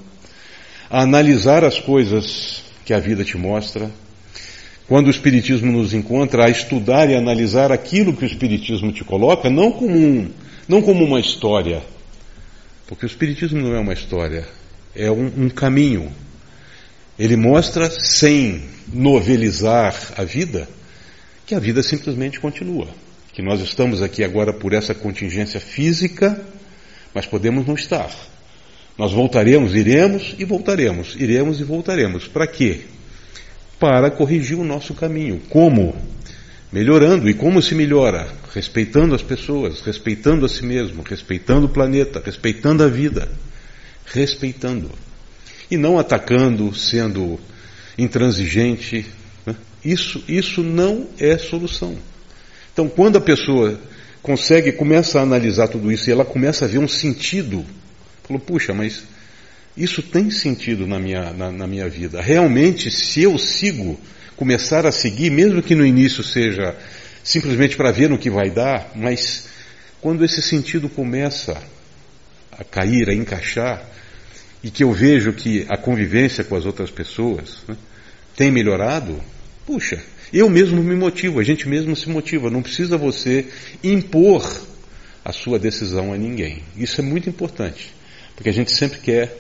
a 0.90 1.02
analisar 1.02 1.64
as 1.64 1.80
coisas 1.80 2.62
que 2.86 2.94
a 2.94 3.00
vida 3.00 3.24
te 3.24 3.38
mostra, 3.38 3.92
quando 4.88 5.08
o 5.08 5.12
Espiritismo 5.12 5.72
nos 5.72 5.94
encontra, 5.94 6.46
a 6.46 6.50
estudar 6.50 7.10
e 7.10 7.16
analisar 7.16 7.72
aquilo 7.72 8.16
que 8.16 8.24
o 8.24 8.28
Espiritismo 8.28 8.92
te 8.92 9.04
coloca, 9.04 9.50
não 9.50 9.72
como, 9.72 9.98
um, 9.98 10.30
não 10.68 10.82
como 10.82 11.04
uma 11.04 11.20
história, 11.20 11.82
porque 12.88 13.06
o 13.06 13.08
Espiritismo 13.08 13.62
não 13.62 13.76
é 13.76 13.80
uma 13.80 13.94
história, 13.94 14.48
é 14.96 15.10
um, 15.10 15.46
um 15.46 15.50
caminho. 15.50 16.12
Ele 17.18 17.36
mostra 17.36 17.90
sem 17.90 18.64
novelizar 18.92 19.96
a 20.18 20.24
vida, 20.24 20.68
que 21.46 21.56
a 21.56 21.60
vida 21.60 21.82
simplesmente 21.82 22.40
continua. 22.40 22.88
Que 23.34 23.42
nós 23.42 23.60
estamos 23.62 24.02
aqui 24.02 24.24
agora 24.24 24.54
por 24.54 24.74
essa 24.74 24.94
contingência 24.94 25.60
física, 25.60 26.40
mas 27.13 27.25
podemos 27.25 27.66
não 27.66 27.74
estar. 27.74 28.12
Nós 28.96 29.12
voltaremos, 29.12 29.75
iremos 29.75 30.36
e 30.38 30.46
voltaremos, 30.46 31.16
iremos 31.18 31.60
e 31.60 31.63
voltaremos. 31.63 32.28
Para 32.28 32.46
quê? 32.46 32.82
Para 33.80 34.12
corrigir 34.12 34.58
o 34.58 34.63
nosso 34.63 34.94
caminho. 34.94 35.42
Como? 35.50 35.96
Melhorando. 36.72 37.28
E 37.28 37.34
como 37.34 37.60
se 37.60 37.74
melhora? 37.74 38.32
Respeitando 38.54 39.16
as 39.16 39.24
pessoas, 39.24 39.82
respeitando 39.82 40.46
a 40.46 40.50
si 40.50 40.63
mesmo, 40.63 41.02
respeitando 41.02 41.66
o 41.66 41.70
planeta, 41.70 42.22
respeitando 42.24 42.84
a 42.84 42.88
vida. 42.88 43.28
Respeitando. 44.06 44.92
E 45.72 45.78
não 45.78 45.98
atacando, 45.98 46.74
sendo 46.75 47.40
intransigente. 47.98 49.08
Né? 49.44 49.56
Isso, 49.84 50.24
isso 50.28 50.62
não 50.62 51.08
é 51.20 51.36
solução. 51.40 51.98
Então, 52.74 52.89
quando 52.89 53.18
a 53.18 53.22
pessoa 53.22 53.80
consegue, 54.22 54.72
começa 54.72 55.20
a 55.20 55.24
analisar 55.24 55.68
tudo 55.68 55.92
isso 55.92 56.10
e 56.10 56.12
ela 56.12 56.25
começa 56.25 56.65
a 56.65 56.68
ver 56.68 56.80
um 56.80 56.88
sentido, 56.88 57.63
falou, 58.24 58.42
puxa, 58.42 58.74
mas 58.74 59.03
isso 59.77 60.01
tem 60.01 60.30
sentido 60.32 60.88
na 60.88 61.00
minha, 61.00 61.32
na, 61.34 61.51
na 61.51 61.68
minha 61.68 61.88
vida. 61.88 62.22
Realmente, 62.22 62.89
se 62.89 63.22
eu 63.22 63.38
sigo, 63.38 64.00
começar 64.36 64.86
a 64.86 64.92
seguir, 64.92 65.30
mesmo 65.30 65.62
que 65.62 65.75
no 65.75 65.86
início 65.86 66.24
seja 66.24 66.75
simplesmente 67.24 67.77
para 67.77 67.92
ver 67.92 68.10
no 68.10 68.18
que 68.18 68.30
vai 68.30 68.50
dar, 68.50 68.92
mas 68.96 69.48
quando 70.01 70.25
esse 70.25 70.42
sentido 70.42 70.89
começa 70.89 71.62
a 72.51 72.63
cair, 72.63 73.10
a 73.10 73.13
encaixar, 73.13 73.82
e 74.63 74.72
que 74.72 74.84
eu 74.84 74.92
vejo 74.92 75.34
que 75.34 75.65
a 75.70 75.77
convivência 75.77 76.44
com 76.44 76.56
as 76.56 76.65
outras 76.65 76.89
pessoas 76.89 77.63
né, 77.68 77.75
tem 78.36 78.51
melhorado, 78.51 79.22
puxa, 79.65 80.01
eu 80.34 80.50
mesmo 80.50 80.82
me 80.84 80.96
motivo, 80.96 81.40
a 81.40 81.44
gente 81.44 81.70
mesmo 81.70 81.96
se 81.96 82.10
motiva, 82.10 82.50
não 82.50 82.63
precisa 82.63 82.98
você 82.98 83.46
impor 83.84 84.44
a 85.24 85.32
sua 85.32 85.60
decisão 85.60 86.12
a 86.12 86.18
ninguém. 86.18 86.63
Isso 86.75 87.00
é 87.00 87.04
muito 87.04 87.30
importante, 87.30 87.94
porque 88.36 88.50
a 88.50 88.54
gente 88.54 88.72
sempre 88.72 89.00
quer, 89.00 89.38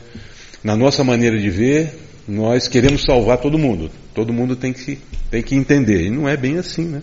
na 0.63 0.75
nossa 0.75 1.03
maneira 1.03 1.37
de 1.37 1.49
ver, 1.49 1.93
nós 2.27 2.67
queremos 2.67 3.01
salvar 3.01 3.39
todo 3.39 3.57
mundo. 3.57 3.89
Todo 4.13 4.31
mundo 4.31 4.55
tem 4.55 4.71
que, 4.71 4.99
tem 5.29 5.41
que 5.41 5.55
entender. 5.55 6.05
E 6.05 6.09
não 6.09 6.29
é 6.29 6.37
bem 6.37 6.57
assim, 6.57 6.85
né? 6.85 7.01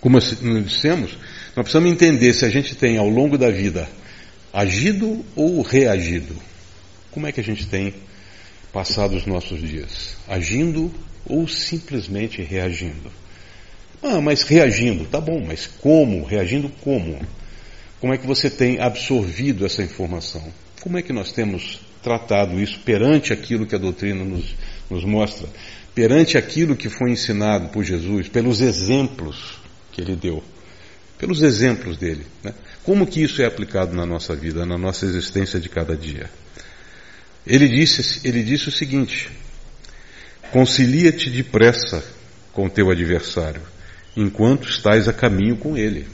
Como 0.00 0.16
nós 0.16 0.36
dissemos, 0.64 1.16
nós 1.56 1.64
precisamos 1.64 1.90
entender 1.90 2.34
se 2.34 2.44
a 2.44 2.50
gente 2.50 2.74
tem 2.74 2.98
ao 2.98 3.08
longo 3.08 3.38
da 3.38 3.50
vida 3.50 3.88
agido 4.52 5.24
ou 5.34 5.62
reagido. 5.62 6.34
Como 7.10 7.26
é 7.26 7.32
que 7.32 7.40
a 7.40 7.44
gente 7.44 7.66
tem 7.66 7.94
passado 8.74 9.16
os 9.16 9.24
nossos 9.24 9.60
dias? 9.60 10.16
Agindo 10.28 10.92
ou 11.24 11.46
simplesmente 11.46 12.42
reagindo? 12.42 13.10
Ah, 14.02 14.20
mas 14.20 14.42
reagindo, 14.42 15.06
tá 15.06 15.20
bom, 15.20 15.40
mas 15.46 15.66
como? 15.80 16.24
Reagindo 16.24 16.68
como? 16.82 17.18
Como 18.00 18.12
é 18.12 18.18
que 18.18 18.26
você 18.26 18.50
tem 18.50 18.80
absorvido 18.80 19.64
essa 19.64 19.82
informação? 19.82 20.42
Como 20.82 20.98
é 20.98 21.02
que 21.02 21.12
nós 21.12 21.32
temos 21.32 21.80
tratado 22.02 22.60
isso 22.60 22.80
perante 22.80 23.32
aquilo 23.32 23.64
que 23.64 23.74
a 23.74 23.78
doutrina 23.78 24.24
nos, 24.24 24.54
nos 24.90 25.04
mostra? 25.04 25.48
Perante 25.94 26.36
aquilo 26.36 26.76
que 26.76 26.90
foi 26.90 27.12
ensinado 27.12 27.68
por 27.68 27.84
Jesus, 27.84 28.28
pelos 28.28 28.60
exemplos 28.60 29.56
que 29.92 30.00
ele 30.00 30.16
deu? 30.16 30.42
Pelos 31.16 31.42
exemplos 31.42 31.96
dele. 31.96 32.26
Né? 32.42 32.52
Como 32.82 33.06
que 33.06 33.22
isso 33.22 33.40
é 33.40 33.46
aplicado 33.46 33.94
na 33.94 34.04
nossa 34.04 34.34
vida, 34.34 34.66
na 34.66 34.76
nossa 34.76 35.06
existência 35.06 35.60
de 35.60 35.68
cada 35.68 35.96
dia? 35.96 36.28
Ele 37.46 37.68
disse, 37.68 38.26
ele 38.26 38.42
disse 38.42 38.68
o 38.68 38.72
seguinte: 38.72 39.30
Concilia-te 40.50 41.28
depressa 41.30 42.04
com 42.52 42.68
teu 42.68 42.90
adversário, 42.90 43.60
enquanto 44.16 44.68
estás 44.68 45.08
a 45.08 45.12
caminho 45.12 45.56
com 45.56 45.76
ele. 45.76 46.06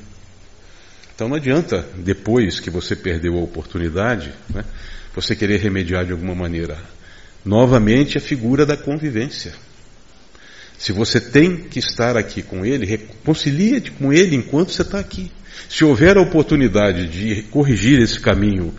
Então 1.15 1.29
não 1.29 1.37
adianta, 1.37 1.87
depois 1.97 2.59
que 2.59 2.71
você 2.71 2.97
perdeu 2.97 3.37
a 3.37 3.43
oportunidade, 3.43 4.33
né, 4.49 4.65
você 5.15 5.37
querer 5.37 5.61
remediar 5.61 6.07
de 6.07 6.13
alguma 6.13 6.35
maneira. 6.35 6.79
Novamente 7.45 8.17
a 8.17 8.21
figura 8.21 8.65
da 8.65 8.77
convivência. 8.77 9.53
Se 10.79 10.93
você 10.93 11.21
tem 11.21 11.57
que 11.57 11.79
estar 11.79 12.17
aqui 12.17 12.43
com 12.43 12.65
ele, 12.65 12.87
reconcilia-te 12.87 13.91
com 13.91 14.13
ele 14.13 14.35
enquanto 14.35 14.73
você 14.73 14.81
está 14.81 14.99
aqui. 14.99 15.31
Se 15.69 15.85
houver 15.85 16.17
a 16.17 16.23
oportunidade 16.23 17.07
de 17.07 17.43
corrigir 17.43 18.01
esse 18.01 18.19
caminho 18.19 18.75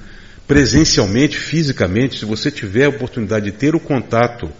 presencialmente, 0.51 1.37
fisicamente, 1.37 2.19
se 2.19 2.25
você 2.25 2.51
tiver 2.51 2.83
a 2.83 2.89
oportunidade 2.89 3.45
de 3.45 3.53
ter 3.53 3.73
o 3.73 3.79
contato 3.79 4.51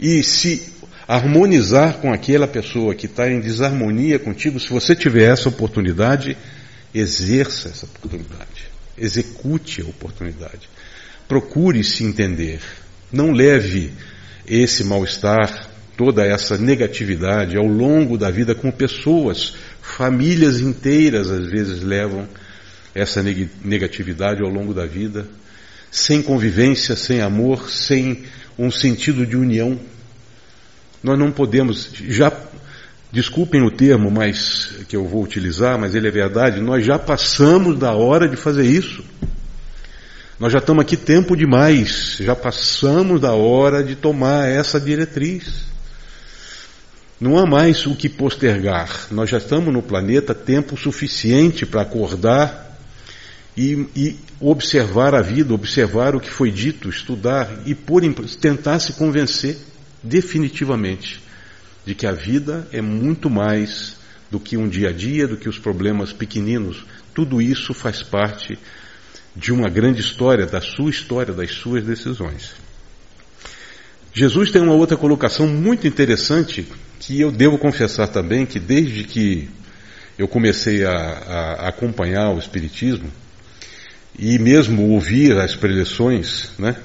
e 0.00 0.20
se 0.20 0.72
harmonizar 1.06 1.98
com 1.98 2.12
aquela 2.12 2.48
pessoa 2.48 2.92
que 2.92 3.06
está 3.06 3.30
em 3.30 3.38
desarmonia 3.38 4.18
contigo, 4.18 4.58
se 4.58 4.68
você 4.68 4.96
tiver 4.96 5.32
essa 5.32 5.48
oportunidade, 5.48 6.36
exerça 6.92 7.68
essa 7.68 7.86
oportunidade, 7.86 8.68
execute 8.98 9.80
a 9.80 9.84
oportunidade, 9.84 10.68
procure 11.28 11.84
se 11.84 12.02
entender, 12.02 12.60
não 13.12 13.30
leve 13.30 13.92
esse 14.44 14.82
mal-estar, 14.82 15.70
toda 15.96 16.26
essa 16.26 16.58
negatividade 16.58 17.56
ao 17.56 17.64
longo 17.64 18.18
da 18.18 18.28
vida 18.28 18.56
com 18.56 18.72
pessoas, 18.72 19.54
famílias 19.80 20.58
inteiras 20.58 21.30
às 21.30 21.48
vezes 21.48 21.80
levam 21.80 22.26
essa 22.94 23.22
negatividade 23.22 24.42
ao 24.42 24.48
longo 24.48 24.74
da 24.74 24.86
vida, 24.86 25.26
sem 25.90 26.22
convivência, 26.22 26.96
sem 26.96 27.20
amor, 27.20 27.70
sem 27.70 28.24
um 28.58 28.70
sentido 28.70 29.24
de 29.24 29.36
união. 29.36 29.78
Nós 31.02 31.18
não 31.18 31.30
podemos, 31.30 31.90
já, 32.08 32.32
desculpem 33.12 33.62
o 33.62 33.70
termo 33.70 34.10
mas, 34.10 34.70
que 34.88 34.96
eu 34.96 35.06
vou 35.06 35.22
utilizar, 35.22 35.78
mas 35.78 35.94
ele 35.94 36.08
é 36.08 36.10
verdade, 36.10 36.60
nós 36.60 36.84
já 36.84 36.98
passamos 36.98 37.78
da 37.78 37.92
hora 37.92 38.28
de 38.28 38.36
fazer 38.36 38.66
isso. 38.66 39.04
Nós 40.38 40.52
já 40.52 40.60
estamos 40.60 40.82
aqui 40.82 40.96
tempo 40.96 41.36
demais, 41.36 42.16
já 42.20 42.34
passamos 42.36 43.20
da 43.20 43.32
hora 43.32 43.82
de 43.82 43.96
tomar 43.96 44.48
essa 44.48 44.80
diretriz. 44.80 45.66
Não 47.20 47.36
há 47.36 47.44
mais 47.44 47.84
o 47.86 47.96
que 47.96 48.08
postergar. 48.08 49.08
Nós 49.10 49.28
já 49.28 49.38
estamos 49.38 49.72
no 49.74 49.82
planeta 49.82 50.32
tempo 50.32 50.76
suficiente 50.76 51.66
para 51.66 51.82
acordar 51.82 52.67
e, 53.58 53.88
e, 53.96 54.16
observar 54.40 55.16
a 55.16 55.20
vida, 55.20 55.52
observar 55.52 56.14
o 56.14 56.20
que 56.20 56.30
foi 56.30 56.48
dito, 56.48 56.88
estudar 56.88 57.62
e 57.66 57.74
por, 57.74 58.02
tentar 58.40 58.78
se 58.78 58.92
convencer 58.92 59.58
definitivamente 60.00 61.20
de 61.84 61.92
que 61.92 62.06
a 62.06 62.12
vida 62.12 62.68
é 62.72 62.80
muito 62.80 63.28
mais 63.28 63.96
do 64.30 64.38
que 64.38 64.56
um 64.56 64.68
dia 64.68 64.90
a 64.90 64.92
dia, 64.92 65.26
do 65.26 65.36
que 65.36 65.48
os 65.48 65.58
problemas 65.58 66.12
pequeninos. 66.12 66.86
Tudo 67.12 67.42
isso 67.42 67.74
faz 67.74 68.00
parte 68.00 68.56
de 69.34 69.52
uma 69.52 69.68
grande 69.68 70.00
história, 70.00 70.46
da 70.46 70.60
sua 70.60 70.90
história, 70.90 71.34
das 71.34 71.50
suas 71.50 71.82
decisões. 71.82 72.52
Jesus 74.14 74.52
tem 74.52 74.62
uma 74.62 74.74
outra 74.74 74.96
colocação 74.96 75.48
muito 75.48 75.84
interessante 75.84 76.64
que 77.00 77.20
eu 77.20 77.32
devo 77.32 77.58
confessar 77.58 78.06
também 78.06 78.46
que 78.46 78.60
desde 78.60 79.02
que 79.02 79.48
eu 80.16 80.28
comecei 80.28 80.84
a, 80.84 80.92
a 80.92 81.68
acompanhar 81.68 82.30
o 82.30 82.38
Espiritismo, 82.38 83.10
e 84.18 84.38
mesmo 84.38 84.90
ouvir 84.90 85.38
as 85.38 85.54
preleções, 85.54 86.50
né, 86.58 86.76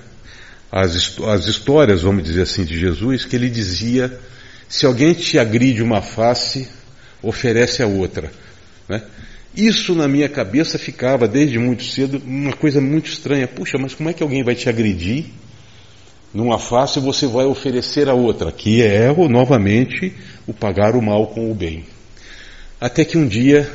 as, 0.71 1.19
as 1.19 1.47
histórias, 1.47 2.03
vamos 2.03 2.23
dizer 2.23 2.43
assim, 2.43 2.63
de 2.63 2.79
Jesus, 2.79 3.25
que 3.25 3.35
ele 3.35 3.49
dizia: 3.49 4.19
se 4.69 4.85
alguém 4.85 5.13
te 5.13 5.39
agride 5.39 5.81
uma 5.81 6.01
face, 6.01 6.67
oferece 7.21 7.81
a 7.81 7.87
outra. 7.87 8.31
Né? 8.87 9.01
Isso 9.55 9.93
na 9.93 10.07
minha 10.07 10.27
cabeça 10.27 10.79
ficava 10.79 11.27
desde 11.27 11.59
muito 11.59 11.83
cedo 11.83 12.21
uma 12.25 12.53
coisa 12.53 12.81
muito 12.81 13.07
estranha. 13.07 13.47
Puxa, 13.47 13.77
mas 13.79 13.93
como 13.93 14.09
é 14.09 14.13
que 14.13 14.23
alguém 14.23 14.43
vai 14.43 14.55
te 14.55 14.67
agredir 14.67 15.25
numa 16.33 16.57
face 16.57 16.97
e 16.97 17.01
você 17.01 17.27
vai 17.27 17.45
oferecer 17.45 18.09
a 18.09 18.15
outra? 18.15 18.51
Que 18.51 18.81
é 18.81 19.13
novamente 19.29 20.13
o 20.47 20.53
pagar 20.53 20.95
o 20.95 21.01
mal 21.01 21.27
com 21.27 21.51
o 21.51 21.53
bem. 21.53 21.85
Até 22.81 23.05
que 23.05 23.15
um 23.15 23.27
dia 23.27 23.71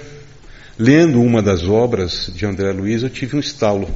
lendo 0.79 1.21
uma 1.21 1.43
das 1.43 1.65
obras 1.65 2.31
de 2.35 2.47
André 2.47 2.71
Luiz, 2.73 3.03
eu 3.03 3.11
tive 3.11 3.37
um 3.37 3.41
estalo. 3.41 3.89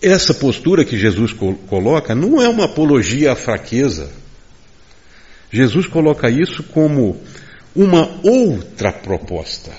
Essa 0.00 0.34
postura 0.34 0.84
que 0.84 0.96
Jesus 0.96 1.34
coloca 1.68 2.14
não 2.14 2.40
é 2.40 2.48
uma 2.48 2.64
apologia 2.64 3.32
à 3.32 3.36
fraqueza. 3.36 4.10
Jesus 5.50 5.86
coloca 5.86 6.30
isso 6.30 6.62
como 6.64 7.20
uma 7.74 8.20
outra 8.22 8.92
proposta. 8.92 9.70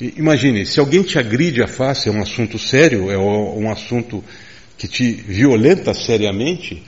Imagine, 0.00 0.64
se 0.64 0.78
alguém 0.78 1.02
te 1.02 1.18
agride 1.18 1.60
a 1.60 1.66
face, 1.66 2.08
é 2.08 2.12
um 2.12 2.22
assunto 2.22 2.58
sério, 2.58 3.10
é 3.10 3.18
um 3.18 3.70
assunto 3.70 4.22
que 4.76 4.86
te 4.86 5.12
violenta 5.12 5.92
seriamente, 5.92 6.82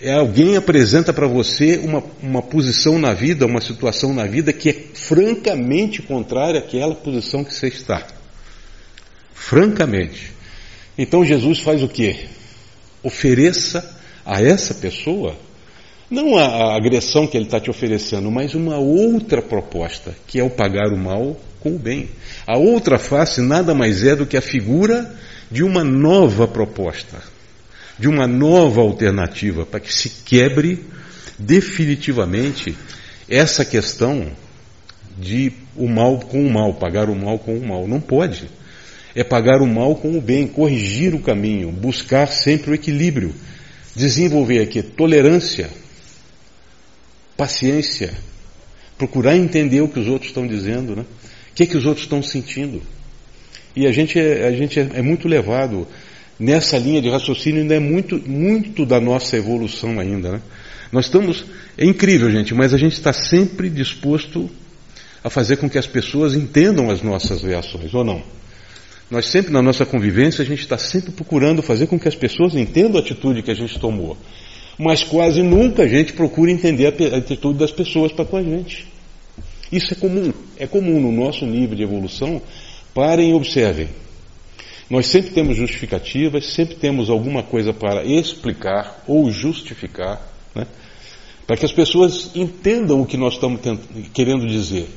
é 0.00 0.12
alguém 0.12 0.56
apresenta 0.56 1.12
para 1.12 1.26
você 1.26 1.78
uma, 1.78 2.02
uma 2.22 2.42
posição 2.42 2.98
na 2.98 3.14
vida, 3.14 3.46
uma 3.46 3.60
situação 3.60 4.12
na 4.12 4.26
vida 4.26 4.52
que 4.52 4.68
é 4.68 4.72
francamente 4.94 6.02
contrária 6.02 6.60
àquela 6.60 6.94
posição 6.94 7.42
que 7.42 7.54
você 7.54 7.68
está. 7.68 8.06
Francamente. 9.34 10.32
Então 10.98 11.24
Jesus 11.24 11.60
faz 11.60 11.82
o 11.82 11.88
quê? 11.88 12.26
Ofereça 13.02 13.96
a 14.24 14.42
essa 14.42 14.74
pessoa 14.74 15.36
não 16.10 16.36
a, 16.36 16.44
a 16.44 16.76
agressão 16.76 17.26
que 17.26 17.36
ele 17.36 17.46
está 17.46 17.58
te 17.58 17.68
oferecendo, 17.68 18.30
mas 18.30 18.54
uma 18.54 18.78
outra 18.78 19.42
proposta, 19.42 20.14
que 20.26 20.38
é 20.38 20.44
o 20.44 20.50
pagar 20.50 20.92
o 20.92 20.96
mal 20.96 21.36
com 21.58 21.74
o 21.74 21.78
bem. 21.78 22.10
A 22.46 22.56
outra 22.56 22.96
face 22.96 23.40
nada 23.40 23.74
mais 23.74 24.04
é 24.04 24.14
do 24.14 24.24
que 24.24 24.36
a 24.36 24.42
figura 24.42 25.12
de 25.50 25.64
uma 25.64 25.82
nova 25.82 26.46
proposta 26.46 27.35
de 27.98 28.08
uma 28.08 28.26
nova 28.26 28.80
alternativa 28.80 29.64
para 29.64 29.80
que 29.80 29.92
se 29.92 30.10
quebre 30.24 30.84
definitivamente 31.38 32.76
essa 33.28 33.64
questão 33.64 34.30
de 35.18 35.52
o 35.74 35.88
mal 35.88 36.20
com 36.20 36.46
o 36.46 36.50
mal, 36.50 36.74
pagar 36.74 37.08
o 37.08 37.14
mal 37.14 37.38
com 37.38 37.56
o 37.56 37.66
mal. 37.66 37.88
Não 37.88 38.00
pode. 38.00 38.48
É 39.14 39.24
pagar 39.24 39.62
o 39.62 39.66
mal 39.66 39.96
com 39.96 40.16
o 40.16 40.20
bem, 40.20 40.46
corrigir 40.46 41.14
o 41.14 41.20
caminho, 41.20 41.72
buscar 41.72 42.28
sempre 42.28 42.70
o 42.70 42.74
equilíbrio, 42.74 43.34
desenvolver 43.94 44.60
aqui 44.60 44.82
tolerância, 44.82 45.70
paciência, 47.36 48.12
procurar 48.98 49.36
entender 49.36 49.80
o 49.80 49.88
que 49.88 49.98
os 49.98 50.06
outros 50.06 50.30
estão 50.30 50.46
dizendo, 50.46 50.94
né? 50.94 51.02
O 51.50 51.54
que, 51.54 51.62
é 51.62 51.66
que 51.66 51.76
os 51.78 51.86
outros 51.86 52.04
estão 52.04 52.22
sentindo. 52.22 52.82
E 53.74 53.86
a 53.86 53.92
gente, 53.92 54.18
é, 54.18 54.46
a 54.46 54.52
gente 54.52 54.78
é, 54.78 54.88
é 54.94 55.02
muito 55.02 55.26
levado 55.26 55.86
nessa 56.38 56.78
linha 56.78 57.00
de 57.00 57.08
raciocínio 57.08 57.62
ainda 57.62 57.74
é 57.74 57.80
muito, 57.80 58.18
muito 58.28 58.84
da 58.84 59.00
nossa 59.00 59.36
evolução 59.36 59.98
ainda. 59.98 60.32
Né? 60.32 60.42
Nós 60.92 61.06
estamos, 61.06 61.44
é 61.76 61.84
incrível, 61.84 62.30
gente, 62.30 62.54
mas 62.54 62.72
a 62.72 62.78
gente 62.78 62.92
está 62.92 63.12
sempre 63.12 63.68
disposto 63.68 64.50
a 65.22 65.30
fazer 65.30 65.56
com 65.56 65.68
que 65.68 65.78
as 65.78 65.86
pessoas 65.86 66.34
entendam 66.34 66.90
as 66.90 67.02
nossas 67.02 67.42
reações, 67.42 67.92
ou 67.92 68.04
não? 68.04 68.22
Nós 69.10 69.26
sempre, 69.26 69.52
na 69.52 69.62
nossa 69.62 69.86
convivência, 69.86 70.42
a 70.42 70.44
gente 70.44 70.60
está 70.60 70.76
sempre 70.78 71.12
procurando 71.12 71.62
fazer 71.62 71.86
com 71.86 71.98
que 71.98 72.08
as 72.08 72.14
pessoas 72.14 72.54
entendam 72.54 72.96
a 72.96 73.00
atitude 73.00 73.42
que 73.42 73.50
a 73.50 73.54
gente 73.54 73.78
tomou. 73.78 74.16
Mas 74.78 75.02
quase 75.02 75.42
nunca 75.42 75.84
a 75.84 75.88
gente 75.88 76.12
procura 76.12 76.50
entender 76.50 76.86
a 76.86 77.16
atitude 77.16 77.58
das 77.58 77.70
pessoas 77.70 78.12
para 78.12 78.24
com 78.24 78.36
a 78.36 78.42
gente. 78.42 78.86
Isso 79.70 79.92
é 79.92 79.96
comum. 79.96 80.32
É 80.56 80.66
comum 80.66 81.00
no 81.00 81.12
nosso 81.12 81.46
nível 81.46 81.76
de 81.76 81.82
evolução. 81.82 82.42
Parem 82.92 83.30
e 83.30 83.34
observem. 83.34 83.88
Nós 84.88 85.06
sempre 85.06 85.32
temos 85.32 85.56
justificativas, 85.56 86.46
sempre 86.46 86.76
temos 86.76 87.10
alguma 87.10 87.42
coisa 87.42 87.72
para 87.72 88.04
explicar 88.04 89.02
ou 89.06 89.30
justificar, 89.30 90.22
né? 90.54 90.66
para 91.46 91.56
que 91.56 91.64
as 91.64 91.72
pessoas 91.72 92.30
entendam 92.34 93.00
o 93.00 93.06
que 93.06 93.16
nós 93.16 93.34
estamos 93.34 93.60
querendo 94.12 94.46
dizer. 94.46 94.88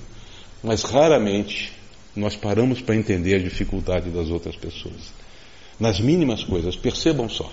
Mas 0.63 0.83
raramente 0.83 1.71
nós 2.15 2.35
paramos 2.35 2.81
para 2.81 2.95
entender 2.95 3.35
a 3.35 3.39
dificuldade 3.39 4.09
das 4.09 4.29
outras 4.29 4.55
pessoas. 4.55 5.13
Nas 5.79 5.99
mínimas 5.99 6.43
coisas, 6.43 6.75
percebam 6.75 7.29
só. 7.29 7.51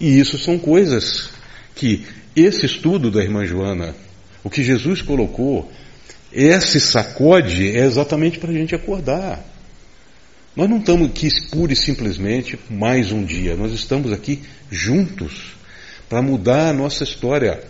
E 0.00 0.18
isso 0.18 0.38
são 0.38 0.58
coisas 0.58 1.30
que 1.76 2.04
esse 2.34 2.66
estudo 2.66 3.10
da 3.10 3.22
irmã 3.22 3.44
Joana, 3.44 3.94
o 4.42 4.50
que 4.50 4.62
Jesus 4.62 5.02
colocou, 5.02 5.70
esse 6.32 6.80
sacode 6.80 7.76
é 7.76 7.84
exatamente 7.84 8.38
para 8.38 8.50
a 8.50 8.54
gente 8.54 8.74
acordar. 8.74 9.44
Nós 10.54 10.68
não 10.68 10.78
estamos 10.78 11.08
aqui 11.08 11.30
pura 11.48 11.72
e 11.72 11.76
simplesmente 11.76 12.58
mais 12.68 13.10
um 13.10 13.24
dia, 13.24 13.56
nós 13.56 13.72
estamos 13.72 14.12
aqui 14.12 14.42
juntos 14.70 15.54
para 16.10 16.20
mudar 16.20 16.68
a 16.68 16.72
nossa 16.74 17.04
história. 17.04 17.64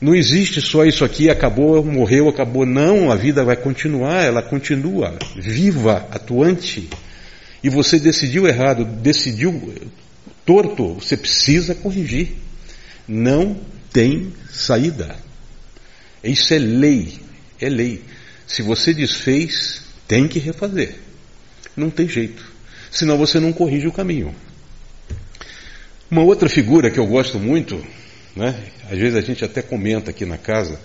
Não 0.00 0.12
existe 0.12 0.60
só 0.60 0.84
isso 0.84 1.04
aqui, 1.04 1.30
acabou, 1.30 1.82
morreu, 1.84 2.28
acabou. 2.28 2.66
Não, 2.66 3.10
a 3.10 3.14
vida 3.14 3.44
vai 3.44 3.56
continuar, 3.56 4.24
ela 4.24 4.42
continua 4.42 5.16
viva, 5.36 6.08
atuante. 6.10 6.90
E 7.62 7.70
você 7.70 8.00
decidiu 8.00 8.48
errado, 8.48 8.84
decidiu 8.84 9.72
torto, 10.44 10.94
você 10.94 11.16
precisa 11.16 11.72
corrigir. 11.72 12.30
Não 13.06 13.60
tem 13.92 14.32
saída. 14.50 15.14
Isso 16.22 16.52
é 16.52 16.58
lei, 16.58 17.14
é 17.60 17.68
lei. 17.68 18.02
Se 18.44 18.60
você 18.60 18.92
desfez, 18.92 19.82
tem 20.08 20.26
que 20.26 20.40
refazer. 20.40 21.05
Não 21.76 21.90
tem 21.90 22.08
jeito. 22.08 22.44
Senão 22.90 23.18
você 23.18 23.38
não 23.38 23.52
corrige 23.52 23.86
o 23.86 23.92
caminho. 23.92 24.34
Uma 26.10 26.22
outra 26.22 26.48
figura 26.48 26.90
que 26.90 26.98
eu 26.98 27.06
gosto 27.06 27.38
muito, 27.38 27.84
né? 28.34 28.54
às 28.90 28.98
vezes 28.98 29.16
a 29.16 29.20
gente 29.20 29.44
até 29.44 29.60
comenta 29.60 30.10
aqui 30.10 30.24
na 30.24 30.38
casa, 30.38 30.80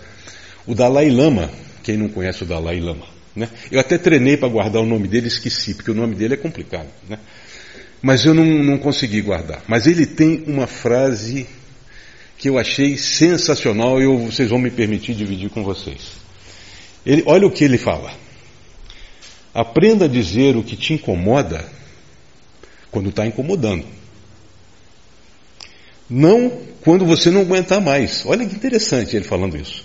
o 0.65 0.75
Dalai 0.75 1.09
Lama. 1.09 1.49
Quem 1.83 1.97
não 1.97 2.09
conhece 2.09 2.43
o 2.43 2.45
Dalai 2.45 2.79
Lama? 2.79 3.05
Né? 3.35 3.49
Eu 3.71 3.79
até 3.79 3.97
treinei 3.97 4.35
para 4.35 4.49
guardar 4.49 4.81
o 4.81 4.85
nome 4.85 5.07
dele 5.07 5.27
esqueci, 5.27 5.73
porque 5.73 5.91
o 5.91 5.95
nome 5.95 6.15
dele 6.15 6.33
é 6.33 6.37
complicado. 6.37 6.87
Né? 7.07 7.17
mas 8.01 8.25
eu 8.25 8.33
não, 8.33 8.45
não 8.45 8.77
consegui 8.77 9.21
guardar. 9.21 9.63
Mas 9.67 9.85
ele 9.85 10.05
tem 10.05 10.43
uma 10.47 10.65
frase 10.65 11.45
que 12.37 12.49
eu 12.49 12.57
achei 12.57 12.97
sensacional 12.97 14.01
e 14.01 14.05
eu, 14.05 14.17
vocês 14.17 14.49
vão 14.49 14.57
me 14.57 14.71
permitir 14.71 15.13
dividir 15.13 15.49
com 15.49 15.63
vocês. 15.63 16.13
Ele, 17.05 17.23
olha 17.25 17.45
o 17.45 17.51
que 17.51 17.63
ele 17.63 17.77
fala. 17.77 18.11
Aprenda 19.53 20.05
a 20.05 20.07
dizer 20.07 20.55
o 20.55 20.63
que 20.63 20.75
te 20.75 20.93
incomoda 20.93 21.65
quando 22.89 23.09
está 23.09 23.25
incomodando. 23.25 23.85
Não 26.09 26.61
quando 26.81 27.05
você 27.05 27.29
não 27.29 27.41
aguentar 27.41 27.81
mais. 27.81 28.25
Olha 28.25 28.45
que 28.45 28.55
interessante 28.55 29.15
ele 29.15 29.25
falando 29.25 29.57
isso. 29.57 29.83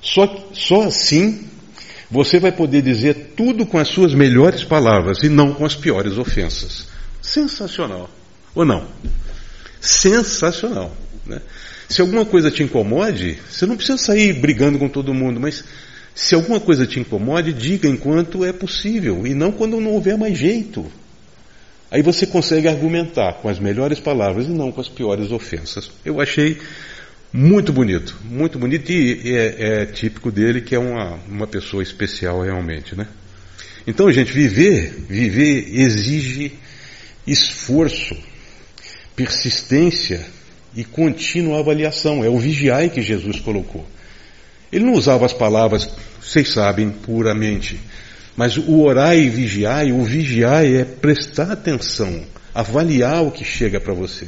Só, 0.00 0.48
só 0.52 0.82
assim 0.82 1.48
você 2.10 2.38
vai 2.38 2.52
poder 2.52 2.82
dizer 2.82 3.32
tudo 3.36 3.66
com 3.66 3.78
as 3.78 3.88
suas 3.88 4.14
melhores 4.14 4.62
palavras 4.62 5.22
e 5.22 5.28
não 5.28 5.52
com 5.52 5.64
as 5.64 5.74
piores 5.74 6.18
ofensas. 6.18 6.86
Sensacional. 7.20 8.08
Ou 8.54 8.64
não? 8.64 8.86
Sensacional. 9.80 10.96
Né? 11.24 11.40
Se 11.88 12.00
alguma 12.00 12.24
coisa 12.24 12.50
te 12.50 12.62
incomode, 12.62 13.38
você 13.50 13.66
não 13.66 13.76
precisa 13.76 13.98
sair 13.98 14.32
brigando 14.34 14.78
com 14.78 14.88
todo 14.88 15.12
mundo, 15.14 15.40
mas 15.40 15.64
se 16.16 16.34
alguma 16.34 16.58
coisa 16.58 16.86
te 16.86 16.98
incomode, 16.98 17.52
diga 17.52 17.86
enquanto 17.86 18.42
é 18.42 18.50
possível 18.50 19.26
e 19.26 19.34
não 19.34 19.52
quando 19.52 19.78
não 19.78 19.92
houver 19.92 20.16
mais 20.16 20.36
jeito. 20.36 20.86
Aí 21.90 22.00
você 22.00 22.26
consegue 22.26 22.66
argumentar 22.66 23.34
com 23.34 23.50
as 23.50 23.58
melhores 23.58 24.00
palavras 24.00 24.46
e 24.46 24.50
não 24.50 24.72
com 24.72 24.80
as 24.80 24.88
piores 24.88 25.30
ofensas. 25.30 25.90
Eu 26.02 26.18
achei 26.18 26.56
muito 27.30 27.70
bonito, 27.70 28.16
muito 28.24 28.58
bonito 28.58 28.90
e 28.90 29.36
é, 29.36 29.82
é 29.82 29.86
típico 29.86 30.32
dele 30.32 30.62
que 30.62 30.74
é 30.74 30.78
uma, 30.78 31.18
uma 31.28 31.46
pessoa 31.46 31.82
especial 31.82 32.40
realmente, 32.40 32.96
né? 32.96 33.06
Então, 33.86 34.10
gente, 34.10 34.32
viver, 34.32 35.04
viver 35.06 35.68
exige 35.78 36.54
esforço, 37.26 38.16
persistência 39.14 40.24
e 40.74 40.82
contínua 40.82 41.60
avaliação. 41.60 42.24
É 42.24 42.28
o 42.30 42.38
vigiai 42.38 42.88
que 42.88 43.02
Jesus 43.02 43.38
colocou. 43.38 43.86
Ele 44.72 44.84
não 44.84 44.94
usava 44.94 45.24
as 45.24 45.32
palavras, 45.32 45.88
vocês 46.20 46.48
sabem, 46.48 46.90
puramente. 46.90 47.80
Mas 48.36 48.56
o 48.56 48.80
orar 48.80 49.16
e 49.16 49.28
vigiar, 49.30 49.86
o 49.86 50.04
vigiar 50.04 50.64
é 50.64 50.84
prestar 50.84 51.50
atenção, 51.50 52.24
avaliar 52.54 53.22
o 53.22 53.30
que 53.30 53.44
chega 53.44 53.80
para 53.80 53.94
você. 53.94 54.26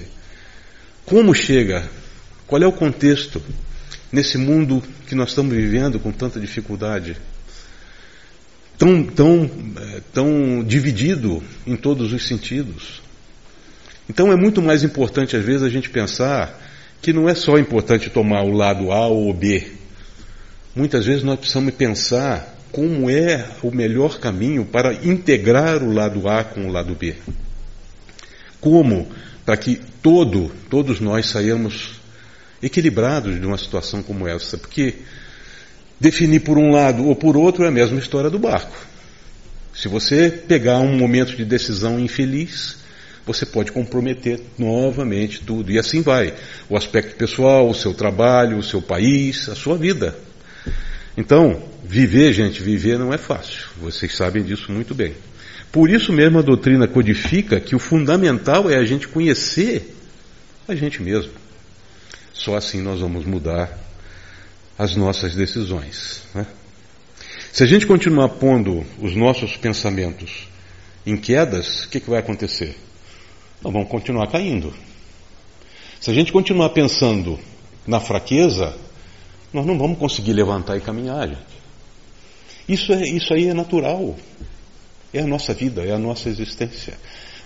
Como 1.04 1.34
chega? 1.34 1.88
Qual 2.46 2.62
é 2.62 2.66
o 2.66 2.72
contexto 2.72 3.42
nesse 4.10 4.38
mundo 4.38 4.82
que 5.06 5.14
nós 5.14 5.30
estamos 5.30 5.54
vivendo 5.54 5.98
com 5.98 6.10
tanta 6.10 6.40
dificuldade? 6.40 7.16
Tão, 8.78 9.02
tão, 9.02 9.50
eh, 9.76 10.00
tão 10.12 10.62
dividido 10.64 11.42
em 11.66 11.76
todos 11.76 12.12
os 12.12 12.26
sentidos. 12.26 13.02
Então 14.08 14.32
é 14.32 14.36
muito 14.36 14.62
mais 14.62 14.82
importante, 14.84 15.36
às 15.36 15.44
vezes, 15.44 15.62
a 15.62 15.68
gente 15.68 15.90
pensar 15.90 16.58
que 17.02 17.12
não 17.12 17.28
é 17.28 17.34
só 17.34 17.58
importante 17.58 18.08
tomar 18.08 18.42
o 18.42 18.52
lado 18.52 18.90
A 18.90 19.06
ou 19.06 19.32
B. 19.34 19.77
Muitas 20.74 21.06
vezes 21.06 21.22
nós 21.22 21.38
precisamos 21.38 21.74
pensar 21.74 22.56
como 22.70 23.08
é 23.08 23.46
o 23.62 23.70
melhor 23.70 24.18
caminho 24.18 24.64
para 24.64 24.92
integrar 24.94 25.82
o 25.82 25.92
lado 25.92 26.28
A 26.28 26.44
com 26.44 26.66
o 26.68 26.72
lado 26.72 26.94
B. 26.94 27.14
Como 28.60 29.08
para 29.44 29.56
que 29.56 29.80
todo, 30.02 30.52
todos 30.68 31.00
nós 31.00 31.26
saímos 31.26 31.98
equilibrados 32.62 33.40
de 33.40 33.46
uma 33.46 33.56
situação 33.56 34.02
como 34.02 34.28
essa, 34.28 34.58
porque 34.58 34.96
definir 35.98 36.40
por 36.40 36.58
um 36.58 36.70
lado 36.70 37.06
ou 37.06 37.16
por 37.16 37.36
outro 37.36 37.64
é 37.64 37.68
a 37.68 37.72
mesma 37.72 37.98
história 37.98 38.28
do 38.28 38.38
barco. 38.38 38.76
Se 39.74 39.88
você 39.88 40.28
pegar 40.30 40.78
um 40.78 40.96
momento 40.96 41.36
de 41.36 41.44
decisão 41.44 42.00
infeliz, 42.00 42.78
você 43.24 43.46
pode 43.46 43.70
comprometer 43.70 44.40
novamente 44.58 45.40
tudo. 45.40 45.70
E 45.70 45.78
assim 45.78 46.02
vai. 46.02 46.34
O 46.68 46.76
aspecto 46.76 47.14
pessoal, 47.14 47.68
o 47.68 47.74
seu 47.74 47.94
trabalho, 47.94 48.58
o 48.58 48.62
seu 48.62 48.82
país, 48.82 49.48
a 49.48 49.54
sua 49.54 49.76
vida. 49.76 50.16
Então, 51.18 51.60
viver, 51.82 52.32
gente, 52.32 52.62
viver 52.62 52.96
não 52.96 53.12
é 53.12 53.18
fácil. 53.18 53.64
Vocês 53.78 54.14
sabem 54.14 54.44
disso 54.44 54.70
muito 54.70 54.94
bem. 54.94 55.16
Por 55.72 55.90
isso 55.90 56.12
mesmo 56.12 56.38
a 56.38 56.42
doutrina 56.42 56.86
codifica 56.86 57.58
que 57.58 57.74
o 57.74 57.78
fundamental 57.80 58.70
é 58.70 58.76
a 58.76 58.84
gente 58.84 59.08
conhecer 59.08 59.96
a 60.68 60.76
gente 60.76 61.02
mesmo. 61.02 61.32
Só 62.32 62.54
assim 62.54 62.80
nós 62.80 63.00
vamos 63.00 63.24
mudar 63.24 63.76
as 64.78 64.94
nossas 64.94 65.34
decisões. 65.34 66.22
Né? 66.32 66.46
Se 67.52 67.64
a 67.64 67.66
gente 67.66 67.84
continuar 67.84 68.28
pondo 68.28 68.86
os 69.00 69.16
nossos 69.16 69.56
pensamentos 69.56 70.46
em 71.04 71.16
quedas, 71.16 71.84
o 71.84 71.88
que, 71.88 71.98
que 71.98 72.08
vai 72.08 72.20
acontecer? 72.20 72.76
nós 73.60 73.72
vamos 73.72 73.88
continuar 73.88 74.28
caindo. 74.28 74.72
Se 76.00 76.12
a 76.12 76.14
gente 76.14 76.30
continuar 76.30 76.68
pensando 76.68 77.40
na 77.84 77.98
fraqueza, 77.98 78.76
nós 79.52 79.66
não 79.66 79.78
vamos 79.78 79.98
conseguir 79.98 80.32
levantar 80.32 80.76
e 80.76 80.80
caminhar, 80.80 81.28
gente. 81.28 81.58
Isso, 82.68 82.92
é, 82.92 83.02
isso 83.08 83.32
aí 83.32 83.48
é 83.48 83.54
natural. 83.54 84.16
É 85.12 85.20
a 85.20 85.26
nossa 85.26 85.54
vida, 85.54 85.82
é 85.82 85.92
a 85.92 85.98
nossa 85.98 86.28
existência. 86.28 86.94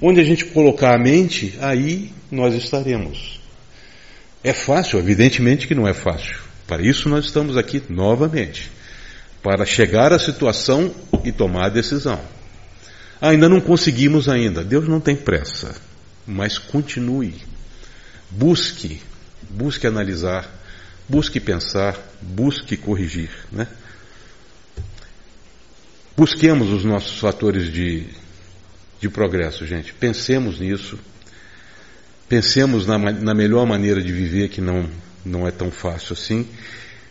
Onde 0.00 0.20
a 0.20 0.24
gente 0.24 0.46
colocar 0.46 0.94
a 0.94 0.98
mente, 0.98 1.54
aí 1.60 2.10
nós 2.30 2.54
estaremos. 2.54 3.40
É 4.42 4.52
fácil? 4.52 4.98
Evidentemente 4.98 5.68
que 5.68 5.74
não 5.74 5.86
é 5.86 5.94
fácil. 5.94 6.36
Para 6.66 6.82
isso 6.82 7.08
nós 7.08 7.26
estamos 7.26 7.56
aqui 7.56 7.82
novamente. 7.88 8.68
Para 9.42 9.64
chegar 9.64 10.12
à 10.12 10.18
situação 10.18 10.92
e 11.24 11.30
tomar 11.30 11.66
a 11.66 11.70
decisão. 11.70 12.20
Ainda 13.20 13.48
não 13.48 13.60
conseguimos 13.60 14.28
ainda. 14.28 14.64
Deus 14.64 14.88
não 14.88 14.98
tem 14.98 15.14
pressa 15.14 15.74
mas 16.26 16.58
continue. 16.58 17.34
Busque, 18.30 19.00
busque 19.50 19.86
analisar, 19.86 20.50
busque 21.12 21.38
pensar, 21.38 21.94
busque 22.22 22.74
corrigir. 22.74 23.28
Né? 23.52 23.68
Busquemos 26.16 26.70
os 26.70 26.86
nossos 26.86 27.20
fatores 27.20 27.70
de, 27.70 28.06
de 28.98 29.10
progresso, 29.10 29.66
gente. 29.66 29.92
Pensemos 29.92 30.58
nisso. 30.58 30.98
Pensemos 32.30 32.86
na, 32.86 32.96
na 32.96 33.34
melhor 33.34 33.66
maneira 33.66 34.00
de 34.02 34.10
viver, 34.10 34.48
que 34.48 34.62
não, 34.62 34.88
não 35.22 35.46
é 35.46 35.50
tão 35.50 35.70
fácil 35.70 36.14
assim. 36.14 36.48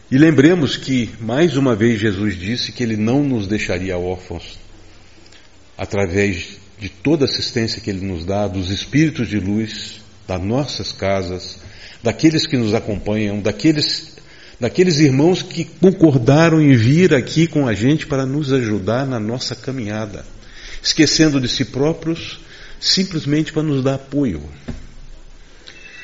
E 0.10 0.18
lembremos 0.18 0.76
que, 0.76 1.12
mais 1.20 1.56
uma 1.56 1.76
vez, 1.76 2.00
Jesus 2.00 2.36
disse 2.36 2.72
que 2.72 2.82
Ele 2.82 2.98
não 2.98 3.24
nos 3.24 3.46
deixaria 3.46 4.00
órfãos 4.00 4.58
através 5.78 6.58
de 6.80 6.90
toda 6.90 7.26
a 7.26 7.30
assistência 7.30 7.80
que 7.80 7.92
Ele 7.92 8.04
nos 8.04 8.26
dá, 8.26 8.48
dos 8.48 8.72
espíritos 8.72 9.30
de 9.30 9.40
luz, 9.40 10.01
das 10.32 10.41
nossas 10.41 10.94
casas, 10.94 11.58
daqueles 12.02 12.48
que 12.48 12.56
nos 12.56 12.74
acompanham, 12.74 13.41
daqueles, 13.41 14.15
daqueles 14.60 15.00
irmãos 15.00 15.41
que 15.41 15.65
concordaram 15.65 16.62
em 16.62 16.74
vir 16.74 17.13
aqui 17.13 17.48
com 17.48 17.67
a 17.67 17.74
gente 17.74 18.08
para 18.08 18.26
nos 18.26 18.54
ajudar 18.54 19.06
na 19.06 19.20
nossa 19.20 19.56
caminhada, 19.56 20.26
esquecendo 20.82 21.41
de 21.41 21.50
si 21.50 21.65
próprios, 21.65 22.39
simplesmente 22.80 23.52
para 23.52 23.63
nos 23.63 23.84
dar 23.84 23.96
apoio. 23.96 24.41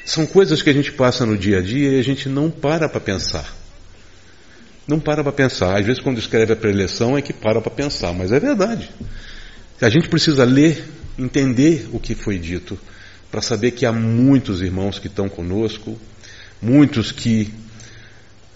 São 0.06 0.26
coisas 0.26 0.62
que 0.62 0.70
a 0.70 0.74
gente 0.74 0.92
passa 0.92 1.26
no 1.26 1.38
dia 1.38 1.60
a 1.60 1.62
dia 1.62 1.94
e 1.94 2.00
a 2.00 2.04
gente 2.04 2.28
não 2.28 2.50
para 2.50 2.90
para 2.90 3.00
pensar. 3.00 3.56
Não 4.88 5.00
para 5.00 5.22
para 5.22 5.34
pensar. 5.34 5.78
Às 5.78 5.86
vezes, 5.86 6.02
quando 6.02 6.18
escreve 6.18 6.54
a 6.54 6.56
preleção, 6.56 7.18
é 7.18 7.22
que 7.22 7.34
para 7.34 7.60
para 7.60 7.72
pensar, 7.72 8.14
mas 8.14 8.32
é 8.32 8.40
verdade. 8.40 8.90
A 9.82 9.90
gente 9.90 10.08
precisa 10.08 10.46
ler, 10.46 10.82
entender 11.20 11.90
o 11.92 12.00
que 12.00 12.16
foi 12.16 12.40
dito, 12.40 12.80
para 13.32 13.42
saber 13.42 13.72
que 13.72 13.86
há 13.86 13.92
muitos 13.92 14.62
irmãos 14.62 15.00
que 15.00 15.08
estão 15.08 15.28
conosco, 15.28 16.00
muitos 16.62 17.12
que 17.12 17.54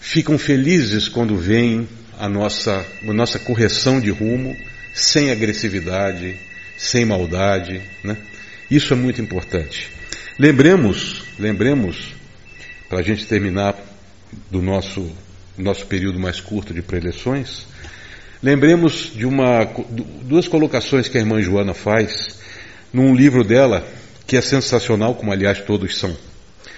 ficam 0.00 0.38
felizes 0.38 1.08
quando 1.08 1.36
veem 1.36 1.88
a 2.18 2.28
nossa, 2.28 2.84
a 3.06 3.12
nossa 3.12 3.38
correção 3.38 4.00
de 4.00 4.10
rumo, 4.10 4.56
sem 4.94 5.30
agressividade, 5.30 6.36
sem 6.76 7.04
maldade. 7.04 7.80
Né? 8.02 8.16
Isso 8.70 8.92
é 8.92 8.96
muito 8.96 9.20
importante. 9.20 9.90
Lembremos, 10.38 11.22
lembremos, 11.38 12.14
para 12.88 13.00
a 13.00 13.02
gente 13.02 13.26
terminar 13.26 13.76
do 14.50 14.62
nosso, 14.62 15.10
nosso 15.56 15.86
período 15.86 16.18
mais 16.18 16.40
curto 16.40 16.72
de 16.72 16.82
preleções, 16.82 17.66
Lembremos 18.42 19.12
de 19.14 19.24
uma, 19.24 19.64
duas 20.22 20.48
colocações 20.48 21.06
que 21.06 21.16
a 21.16 21.20
irmã 21.20 21.40
Joana 21.40 21.72
faz 21.72 22.40
num 22.92 23.14
livro 23.14 23.44
dela, 23.44 23.86
que 24.26 24.36
é 24.36 24.40
sensacional, 24.40 25.14
como 25.14 25.32
aliás 25.32 25.60
todos 25.60 25.98
são. 25.98 26.16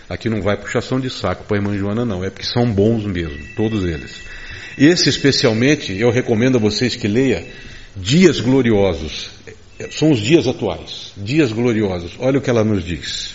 Aqui 0.08 0.28
não 0.28 0.42
vai 0.42 0.56
puxação 0.56 1.00
de 1.00 1.08
saco 1.08 1.44
para 1.44 1.56
a 1.56 1.60
irmã 1.60 1.76
Joana, 1.76 2.04
não, 2.04 2.22
é 2.24 2.30
porque 2.30 2.46
são 2.46 2.70
bons 2.70 3.04
mesmo, 3.06 3.38
todos 3.56 3.84
eles. 3.84 4.16
Esse 4.76 5.08
especialmente, 5.08 5.96
eu 5.96 6.10
recomendo 6.10 6.56
a 6.56 6.60
vocês 6.60 6.96
que 6.96 7.08
leia 7.08 7.46
Dias 7.96 8.40
Gloriosos. 8.40 9.30
São 9.90 10.12
os 10.12 10.20
dias 10.20 10.46
atuais, 10.46 11.12
dias 11.16 11.50
gloriosos. 11.50 12.12
Olha 12.20 12.38
o 12.38 12.42
que 12.42 12.48
ela 12.48 12.62
nos 12.62 12.84
diz. 12.84 13.34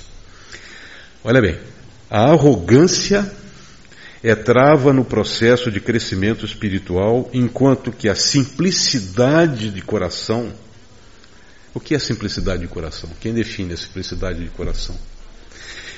Olha 1.23 1.41
bem, 1.41 1.57
a 2.09 2.31
arrogância 2.31 3.29
é 4.23 4.33
trava 4.35 4.93
no 4.93 5.03
processo 5.03 5.69
de 5.69 5.81
crescimento 5.81 6.45
espiritual, 6.45 7.29
enquanto 7.33 7.91
que 7.91 8.07
a 8.07 8.15
simplicidade 8.15 9.69
de 9.69 9.81
coração 9.81 10.51
O 11.73 11.79
que 11.79 11.93
é 11.93 11.99
simplicidade 11.99 12.61
de 12.61 12.67
coração? 12.67 13.09
Quem 13.19 13.33
define 13.33 13.73
a 13.73 13.77
simplicidade 13.77 14.43
de 14.43 14.49
coração? 14.49 14.97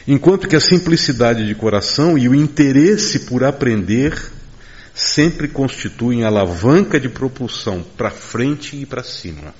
Enquanto 0.07 0.47
que 0.47 0.55
a 0.55 0.61
simplicidade 0.61 1.45
de 1.47 1.55
coração 1.55 2.17
e 2.17 2.27
o 2.27 2.35
interesse 2.35 3.21
por 3.21 3.43
aprender 3.43 4.13
sempre 4.93 5.47
constituem 5.47 6.23
alavanca 6.23 6.99
de 6.99 7.09
propulsão 7.09 7.83
para 7.97 8.11
frente 8.11 8.75
e 8.75 8.85
para 8.85 9.03
cima. 9.03 9.53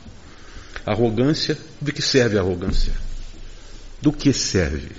Arrogância, 0.86 1.58
de 1.82 1.91
que 1.91 2.02
serve 2.02 2.38
a 2.38 2.41
arrogância? 2.41 2.93
Do 4.02 4.12
que 4.12 4.34
serve? 4.34 4.91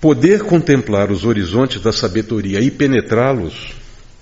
Poder 0.00 0.42
contemplar 0.42 1.10
os 1.10 1.24
horizontes 1.24 1.80
da 1.80 1.92
sabedoria 1.92 2.60
e 2.60 2.70
penetrá-los 2.70 3.74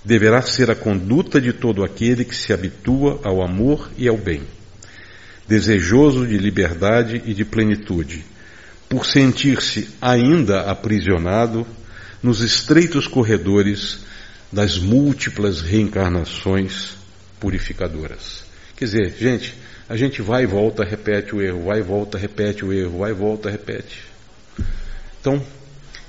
deverá 0.03 0.41
ser 0.41 0.71
a 0.71 0.75
conduta 0.75 1.39
de 1.39 1.53
todo 1.53 1.83
aquele 1.83 2.25
que 2.25 2.35
se 2.35 2.53
habitua 2.53 3.19
ao 3.23 3.43
amor 3.43 3.89
e 3.97 4.07
ao 4.07 4.17
bem, 4.17 4.43
desejoso 5.47 6.25
de 6.25 6.37
liberdade 6.37 7.21
e 7.25 7.33
de 7.33 7.45
plenitude, 7.45 8.25
por 8.89 9.05
sentir-se 9.05 9.89
ainda 10.01 10.61
aprisionado 10.69 11.65
nos 12.21 12.41
estreitos 12.41 13.07
corredores 13.07 13.99
das 14.51 14.77
múltiplas 14.77 15.61
reencarnações 15.61 16.95
purificadoras. 17.39 18.45
Quer 18.75 18.85
dizer, 18.85 19.15
gente, 19.19 19.55
a 19.87 19.95
gente 19.95 20.21
vai 20.21 20.43
e 20.43 20.47
volta, 20.47 20.83
repete 20.83 21.35
o 21.35 21.41
erro, 21.41 21.65
vai 21.65 21.79
e 21.79 21.83
volta, 21.83 22.17
repete 22.17 22.65
o 22.65 22.73
erro, 22.73 22.99
vai 22.99 23.11
e 23.11 23.13
volta, 23.13 23.49
repete. 23.49 24.01
Então, 25.21 25.43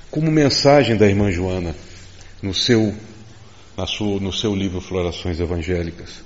como 0.09 0.31
mensagem 0.31 0.97
da 0.97 1.07
irmã 1.07 1.31
Joana, 1.31 1.75
no 2.41 2.53
seu, 2.53 2.95
sua, 3.85 4.19
no 4.19 4.33
seu 4.33 4.55
livro 4.55 4.81
Florações 4.81 5.39
Evangélicas, 5.39 6.21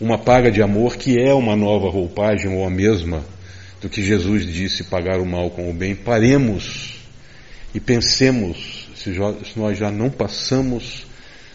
uma 0.00 0.18
paga 0.18 0.50
de 0.50 0.62
amor 0.62 0.96
que 0.96 1.18
é 1.18 1.34
uma 1.34 1.56
nova 1.56 1.88
roupagem 1.90 2.48
ou 2.54 2.66
a 2.66 2.70
mesma 2.70 3.24
do 3.80 3.88
que 3.88 4.02
Jesus 4.02 4.46
disse 4.46 4.84
pagar 4.84 5.20
o 5.20 5.26
mal 5.26 5.50
com 5.50 5.70
o 5.70 5.72
bem, 5.72 5.94
paremos 5.94 6.98
e 7.74 7.80
pensemos 7.80 8.88
se, 8.96 9.10
nós 9.56 9.78
já 9.78 9.90
não 9.90 10.10
passamos 10.10 11.06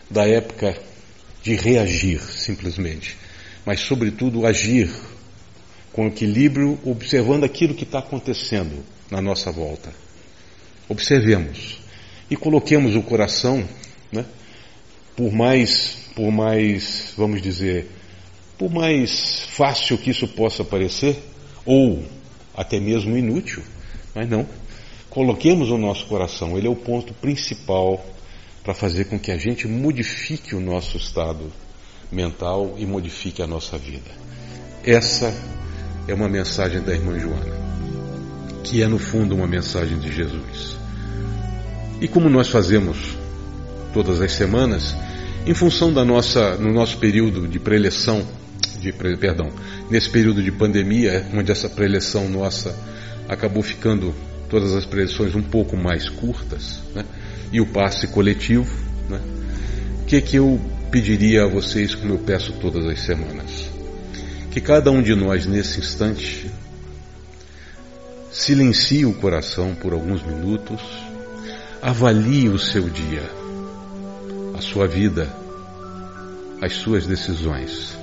da 0.10 0.28
época 0.28 0.78
de 1.42 1.56
reagir 1.56 2.22
simplesmente, 2.22 3.18
mas 3.66 3.82
sobretudo 3.82 4.46
agir 4.46 4.90
com 5.92 6.08
equilíbrio, 6.08 6.80
observando 6.84 7.44
aquilo 7.44 7.76
que 7.76 7.84
está 7.84 8.00
acontecendo 8.00 8.84
na 9.12 9.22
nossa 9.22 9.52
volta. 9.52 9.94
Observemos 10.90 11.80
e 12.30 12.36
coloquemos 12.36 12.96
o 12.96 13.04
coração, 13.04 13.64
né, 14.12 14.26
por 15.16 15.32
mais, 15.32 15.98
por 16.16 16.32
mais, 16.32 17.14
vamos 17.16 17.42
dizer, 17.42 17.88
por 18.58 18.72
mais 18.72 19.46
fácil 19.50 19.98
que 19.98 20.12
isso 20.12 20.28
possa 20.28 20.64
parecer, 20.64 21.18
ou 21.66 22.04
até 22.56 22.80
mesmo 22.80 23.18
inútil, 23.18 23.64
mas 24.14 24.30
não, 24.30 24.48
Coloquemos 25.14 25.70
o 25.70 25.78
nosso 25.78 26.08
coração, 26.08 26.58
ele 26.58 26.66
é 26.66 26.70
o 26.72 26.76
ponto 26.76 27.14
principal 27.14 28.04
para 28.64 28.74
fazer 28.74 29.06
com 29.06 29.20
que 29.20 29.32
a 29.32 29.38
gente 29.38 29.68
modifique 29.68 30.56
o 30.56 30.60
nosso 30.60 30.98
estado 30.98 31.54
mental 32.12 32.74
e 32.80 32.86
modifique 32.88 33.40
a 33.40 33.46
nossa 33.46 33.78
vida. 33.78 34.10
Essa 34.84 35.32
é 36.08 36.16
uma 36.16 36.28
mensagem 36.28 36.82
da 36.82 36.94
irmã 36.94 37.20
Joana, 37.20 37.56
que 38.64 38.82
é 38.82 38.88
no 38.88 38.98
fundo 38.98 39.36
uma 39.36 39.46
mensagem 39.46 40.00
de 40.00 40.12
Jesus. 40.12 40.78
E 42.02 42.08
como 42.08 42.28
nós 42.28 42.50
fazemos 42.50 43.16
todas 43.94 44.20
as 44.20 44.32
semanas, 44.32 44.96
em 45.46 45.54
função 45.54 45.94
da 45.94 46.04
nossa, 46.04 46.58
no 46.58 46.74
nosso 46.74 46.98
período 46.98 47.48
de 47.48 47.60
preleção, 47.60 48.26
de, 48.84 48.92
perdão, 49.18 49.50
nesse 49.90 50.10
período 50.10 50.44
de 50.44 50.52
pandemia, 50.52 51.26
onde 51.34 51.52
essa 51.52 51.70
preleção 51.70 52.28
nossa 52.30 52.76
acabou 53.28 53.64
ficando 53.64 54.14
todas 54.50 54.74
as 54.74 54.86
preleções 54.86 55.34
um 55.34 55.42
pouco 55.42 55.78
mais 55.78 56.10
curtas, 56.10 56.82
né? 56.94 57.06
e 57.52 57.62
o 57.62 57.66
passe 57.66 58.08
coletivo, 58.08 58.68
né? 59.10 59.20
que, 60.06 60.22
que 60.22 60.36
eu 60.36 60.60
pediria 60.92 61.46
a 61.46 61.48
vocês, 61.48 61.96
como 61.96 62.14
eu 62.14 62.20
peço 62.20 62.54
todas 62.54 62.86
as 62.86 63.00
semanas? 63.00 63.70
Que 64.52 64.62
cada 64.62 64.92
um 64.92 65.02
de 65.02 65.16
nós, 65.16 65.48
nesse 65.48 65.80
instante, 65.80 66.52
silencie 68.32 69.06
o 69.06 69.14
coração 69.14 69.74
por 69.74 69.94
alguns 69.94 70.22
minutos, 70.22 70.82
avalie 71.82 72.50
o 72.50 72.60
seu 72.60 72.90
dia, 72.90 73.24
a 74.56 74.62
sua 74.62 74.88
vida, 74.88 75.28
as 76.62 76.74
suas 76.74 77.08
decisões. 77.08 78.03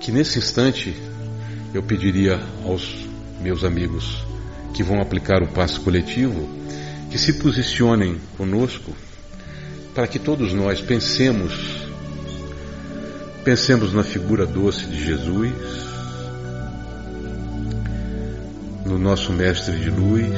Que 0.00 0.10
nesse 0.10 0.38
instante 0.38 0.96
eu 1.72 1.82
pediria 1.82 2.40
aos 2.64 3.06
meus 3.40 3.62
amigos 3.62 4.24
que 4.74 4.82
vão 4.82 5.00
aplicar 5.00 5.42
o 5.42 5.48
passo 5.48 5.80
coletivo, 5.82 6.48
que 7.10 7.18
se 7.18 7.34
posicionem 7.34 8.18
conosco 8.36 8.92
para 9.94 10.06
que 10.06 10.18
todos 10.18 10.52
nós 10.52 10.80
pensemos, 10.80 11.52
pensemos 13.44 13.92
na 13.92 14.02
figura 14.02 14.46
doce 14.46 14.86
de 14.86 15.04
Jesus, 15.04 15.52
no 18.86 18.98
nosso 18.98 19.32
Mestre 19.32 19.78
de 19.78 19.90
Luz, 19.90 20.30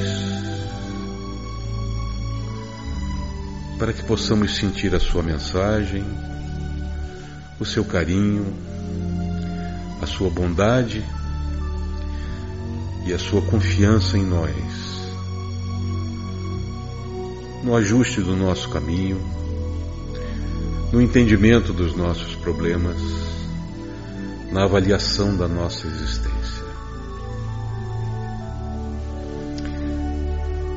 para 3.77 3.93
que 3.93 4.03
possamos 4.03 4.55
sentir 4.57 4.93
a 4.95 4.99
Sua 4.99 5.23
mensagem, 5.23 6.03
o 7.59 7.65
seu 7.65 7.85
carinho, 7.85 8.53
a 10.03 10.05
Sua 10.05 10.29
bondade 10.29 11.01
e 13.05 13.13
a 13.13 13.19
sua 13.19 13.41
confiança 13.41 14.17
em 14.17 14.25
nós, 14.25 14.53
no 17.63 17.73
ajuste 17.75 18.21
do 18.21 18.35
nosso 18.35 18.69
caminho, 18.69 19.21
no 20.91 21.01
entendimento 21.01 21.71
dos 21.71 21.95
nossos 21.95 22.35
problemas, 22.35 22.97
na 24.51 24.65
avaliação 24.65 25.37
da 25.37 25.47
nossa 25.47 25.87
existência. 25.87 26.63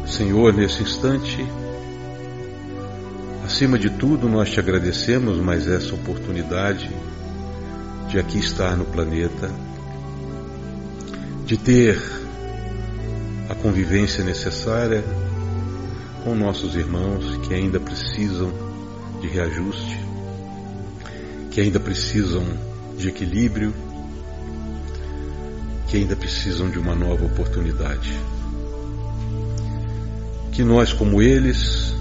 Senhor, 0.06 0.52
nesse 0.52 0.82
instante, 0.82 1.44
acima 3.44 3.76
de 3.76 3.90
tudo, 3.90 4.28
nós 4.28 4.50
te 4.50 4.60
agradecemos 4.60 5.38
mais 5.38 5.66
essa 5.66 5.94
oportunidade 5.94 6.88
de 8.16 8.20
aqui 8.20 8.38
estar 8.38 8.74
no 8.78 8.86
planeta 8.86 9.50
de 11.44 11.58
ter 11.58 12.00
a 13.50 13.54
convivência 13.54 14.24
necessária 14.24 15.04
com 16.24 16.34
nossos 16.34 16.76
irmãos 16.76 17.36
que 17.46 17.52
ainda 17.52 17.78
precisam 17.78 18.50
de 19.20 19.28
reajuste, 19.28 20.00
que 21.50 21.60
ainda 21.60 21.78
precisam 21.78 22.42
de 22.96 23.10
equilíbrio, 23.10 23.74
que 25.86 25.98
ainda 25.98 26.16
precisam 26.16 26.70
de 26.70 26.78
uma 26.78 26.94
nova 26.94 27.26
oportunidade. 27.26 28.18
Que 30.52 30.64
nós, 30.64 30.90
como 30.90 31.20
eles, 31.20 31.92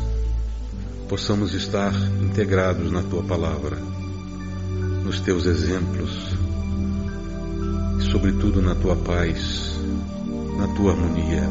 possamos 1.09 1.53
estar 1.53 1.93
integrados 2.21 2.89
na 2.89 3.03
tua 3.03 3.21
palavra, 3.21 3.77
nos 5.05 5.19
teus 5.19 5.45
exemplos, 5.45 6.11
sobretudo 8.11 8.59
na 8.59 8.73
tua 8.73 8.95
paz, 8.95 9.79
na 10.57 10.67
tua 10.69 10.93
harmonia. 10.93 11.47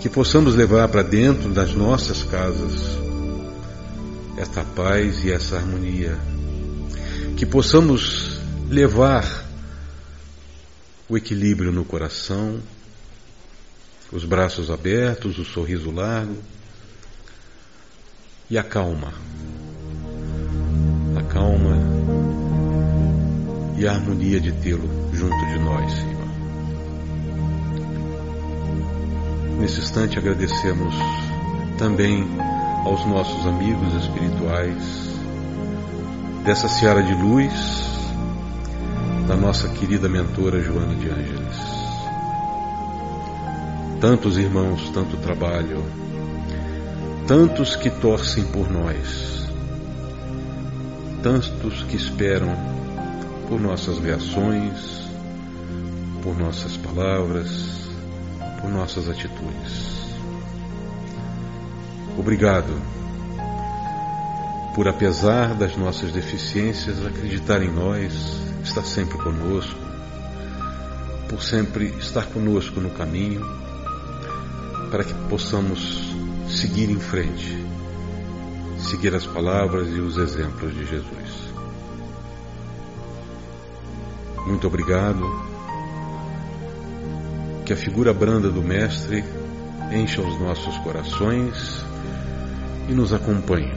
Que 0.00 0.08
possamos 0.08 0.56
levar 0.56 0.88
para 0.88 1.02
dentro 1.02 1.50
das 1.50 1.74
nossas 1.74 2.24
casas 2.24 2.98
esta 4.36 4.64
paz 4.64 5.24
e 5.24 5.30
essa 5.30 5.56
harmonia. 5.56 6.18
Que 7.36 7.46
possamos 7.46 8.40
levar 8.68 9.46
o 11.08 11.16
equilíbrio 11.16 11.70
no 11.70 11.84
coração, 11.84 12.60
os 14.10 14.24
braços 14.24 14.72
abertos, 14.72 15.38
o 15.38 15.44
sorriso 15.44 15.92
largo 15.92 16.36
e 18.50 18.58
a 18.58 18.64
calma. 18.64 19.12
A 21.16 21.22
calma 21.22 21.77
e 23.78 23.86
a 23.86 23.92
harmonia 23.92 24.40
de 24.40 24.50
tê-lo 24.50 24.88
junto 25.12 25.46
de 25.46 25.58
nós, 25.60 25.92
Senhor. 25.92 26.28
Nesse 29.60 29.80
instante 29.80 30.18
agradecemos 30.18 30.94
também 31.78 32.26
aos 32.84 33.06
nossos 33.06 33.46
amigos 33.46 33.94
espirituais 33.94 35.14
dessa 36.44 36.68
seara 36.68 37.02
de 37.02 37.14
luz 37.14 37.52
da 39.28 39.36
nossa 39.36 39.68
querida 39.68 40.08
mentora 40.08 40.60
Joana 40.60 40.94
de 40.96 41.08
Ângeles. 41.08 41.56
Tantos 44.00 44.36
irmãos, 44.38 44.90
tanto 44.90 45.16
trabalho, 45.18 45.84
tantos 47.28 47.76
que 47.76 47.90
torcem 47.90 48.44
por 48.44 48.70
nós, 48.70 49.48
tantos 51.22 51.84
que 51.84 51.96
esperam 51.96 52.56
por 53.48 53.58
nossas 53.58 53.98
reações, 53.98 55.08
por 56.22 56.38
nossas 56.38 56.76
palavras, 56.76 57.88
por 58.60 58.70
nossas 58.70 59.08
atitudes. 59.08 59.98
Obrigado 62.18 62.98
por, 64.74 64.86
apesar 64.86 65.54
das 65.54 65.76
nossas 65.76 66.12
deficiências, 66.12 67.04
acreditar 67.04 67.62
em 67.62 67.72
nós, 67.72 68.12
estar 68.62 68.84
sempre 68.84 69.16
conosco, 69.18 69.80
por 71.28 71.42
sempre 71.42 71.86
estar 71.98 72.26
conosco 72.26 72.80
no 72.80 72.90
caminho, 72.90 73.44
para 74.90 75.04
que 75.04 75.14
possamos 75.28 76.14
seguir 76.48 76.90
em 76.90 77.00
frente, 77.00 77.64
seguir 78.78 79.14
as 79.14 79.26
palavras 79.26 79.88
e 79.88 80.00
os 80.00 80.16
exemplos 80.16 80.74
de 80.74 80.86
Jesus. 80.86 81.27
Muito 84.48 84.66
obrigado. 84.66 85.22
Que 87.66 87.74
a 87.74 87.76
figura 87.76 88.14
branda 88.14 88.48
do 88.48 88.62
Mestre 88.62 89.22
encha 89.92 90.22
os 90.22 90.40
nossos 90.40 90.78
corações 90.78 91.84
e 92.88 92.92
nos 92.94 93.12
acompanhe 93.12 93.70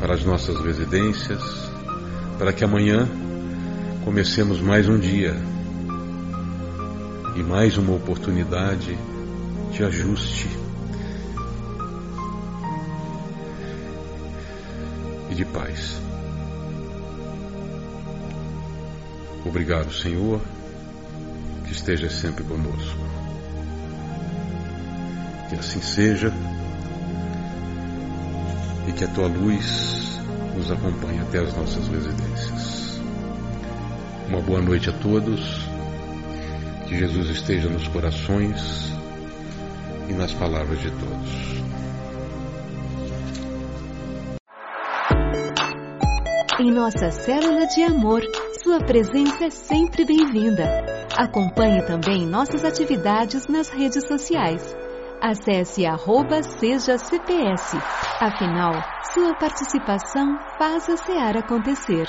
para 0.00 0.14
as 0.14 0.24
nossas 0.24 0.58
residências, 0.64 1.42
para 2.38 2.54
que 2.54 2.64
amanhã 2.64 3.06
comecemos 4.02 4.62
mais 4.62 4.88
um 4.88 4.98
dia 4.98 5.36
e 7.36 7.42
mais 7.42 7.76
uma 7.76 7.94
oportunidade 7.94 8.98
de 9.72 9.84
ajuste 9.84 10.48
e 15.30 15.34
de 15.34 15.44
paz. 15.44 16.05
Obrigado, 19.46 19.92
Senhor, 19.92 20.40
que 21.64 21.72
esteja 21.72 22.10
sempre 22.10 22.42
conosco. 22.42 22.98
Que 25.48 25.54
assim 25.54 25.80
seja 25.80 26.32
e 28.88 28.92
que 28.92 29.04
a 29.04 29.08
tua 29.08 29.28
luz 29.28 30.18
nos 30.56 30.70
acompanhe 30.70 31.20
até 31.20 31.38
as 31.38 31.56
nossas 31.56 31.86
residências. 31.86 33.00
Uma 34.28 34.40
boa 34.40 34.60
noite 34.60 34.90
a 34.90 34.92
todos. 34.92 35.64
Que 36.88 36.98
Jesus 36.98 37.30
esteja 37.30 37.68
nos 37.68 37.86
corações 37.88 38.92
e 40.08 40.12
nas 40.12 40.32
palavras 40.32 40.80
de 40.80 40.90
todos. 40.90 41.56
Em 46.58 46.72
nossa 46.72 47.10
célula 47.10 47.66
de 47.66 47.82
amor, 47.82 48.22
sua 48.66 48.80
presença 48.80 49.44
é 49.44 49.50
sempre 49.50 50.04
bem-vinda. 50.04 50.64
Acompanhe 51.16 51.86
também 51.86 52.26
nossas 52.26 52.64
atividades 52.64 53.46
nas 53.46 53.68
redes 53.68 54.04
sociais. 54.08 54.76
Acesse 55.22 55.86
arroba 55.86 56.42
seja 56.42 56.98
CPS. 56.98 57.76
Afinal, 58.20 58.72
sua 59.14 59.34
participação 59.34 60.36
faz 60.58 60.88
a 60.90 60.96
SEAR 60.96 61.36
acontecer. 61.36 62.08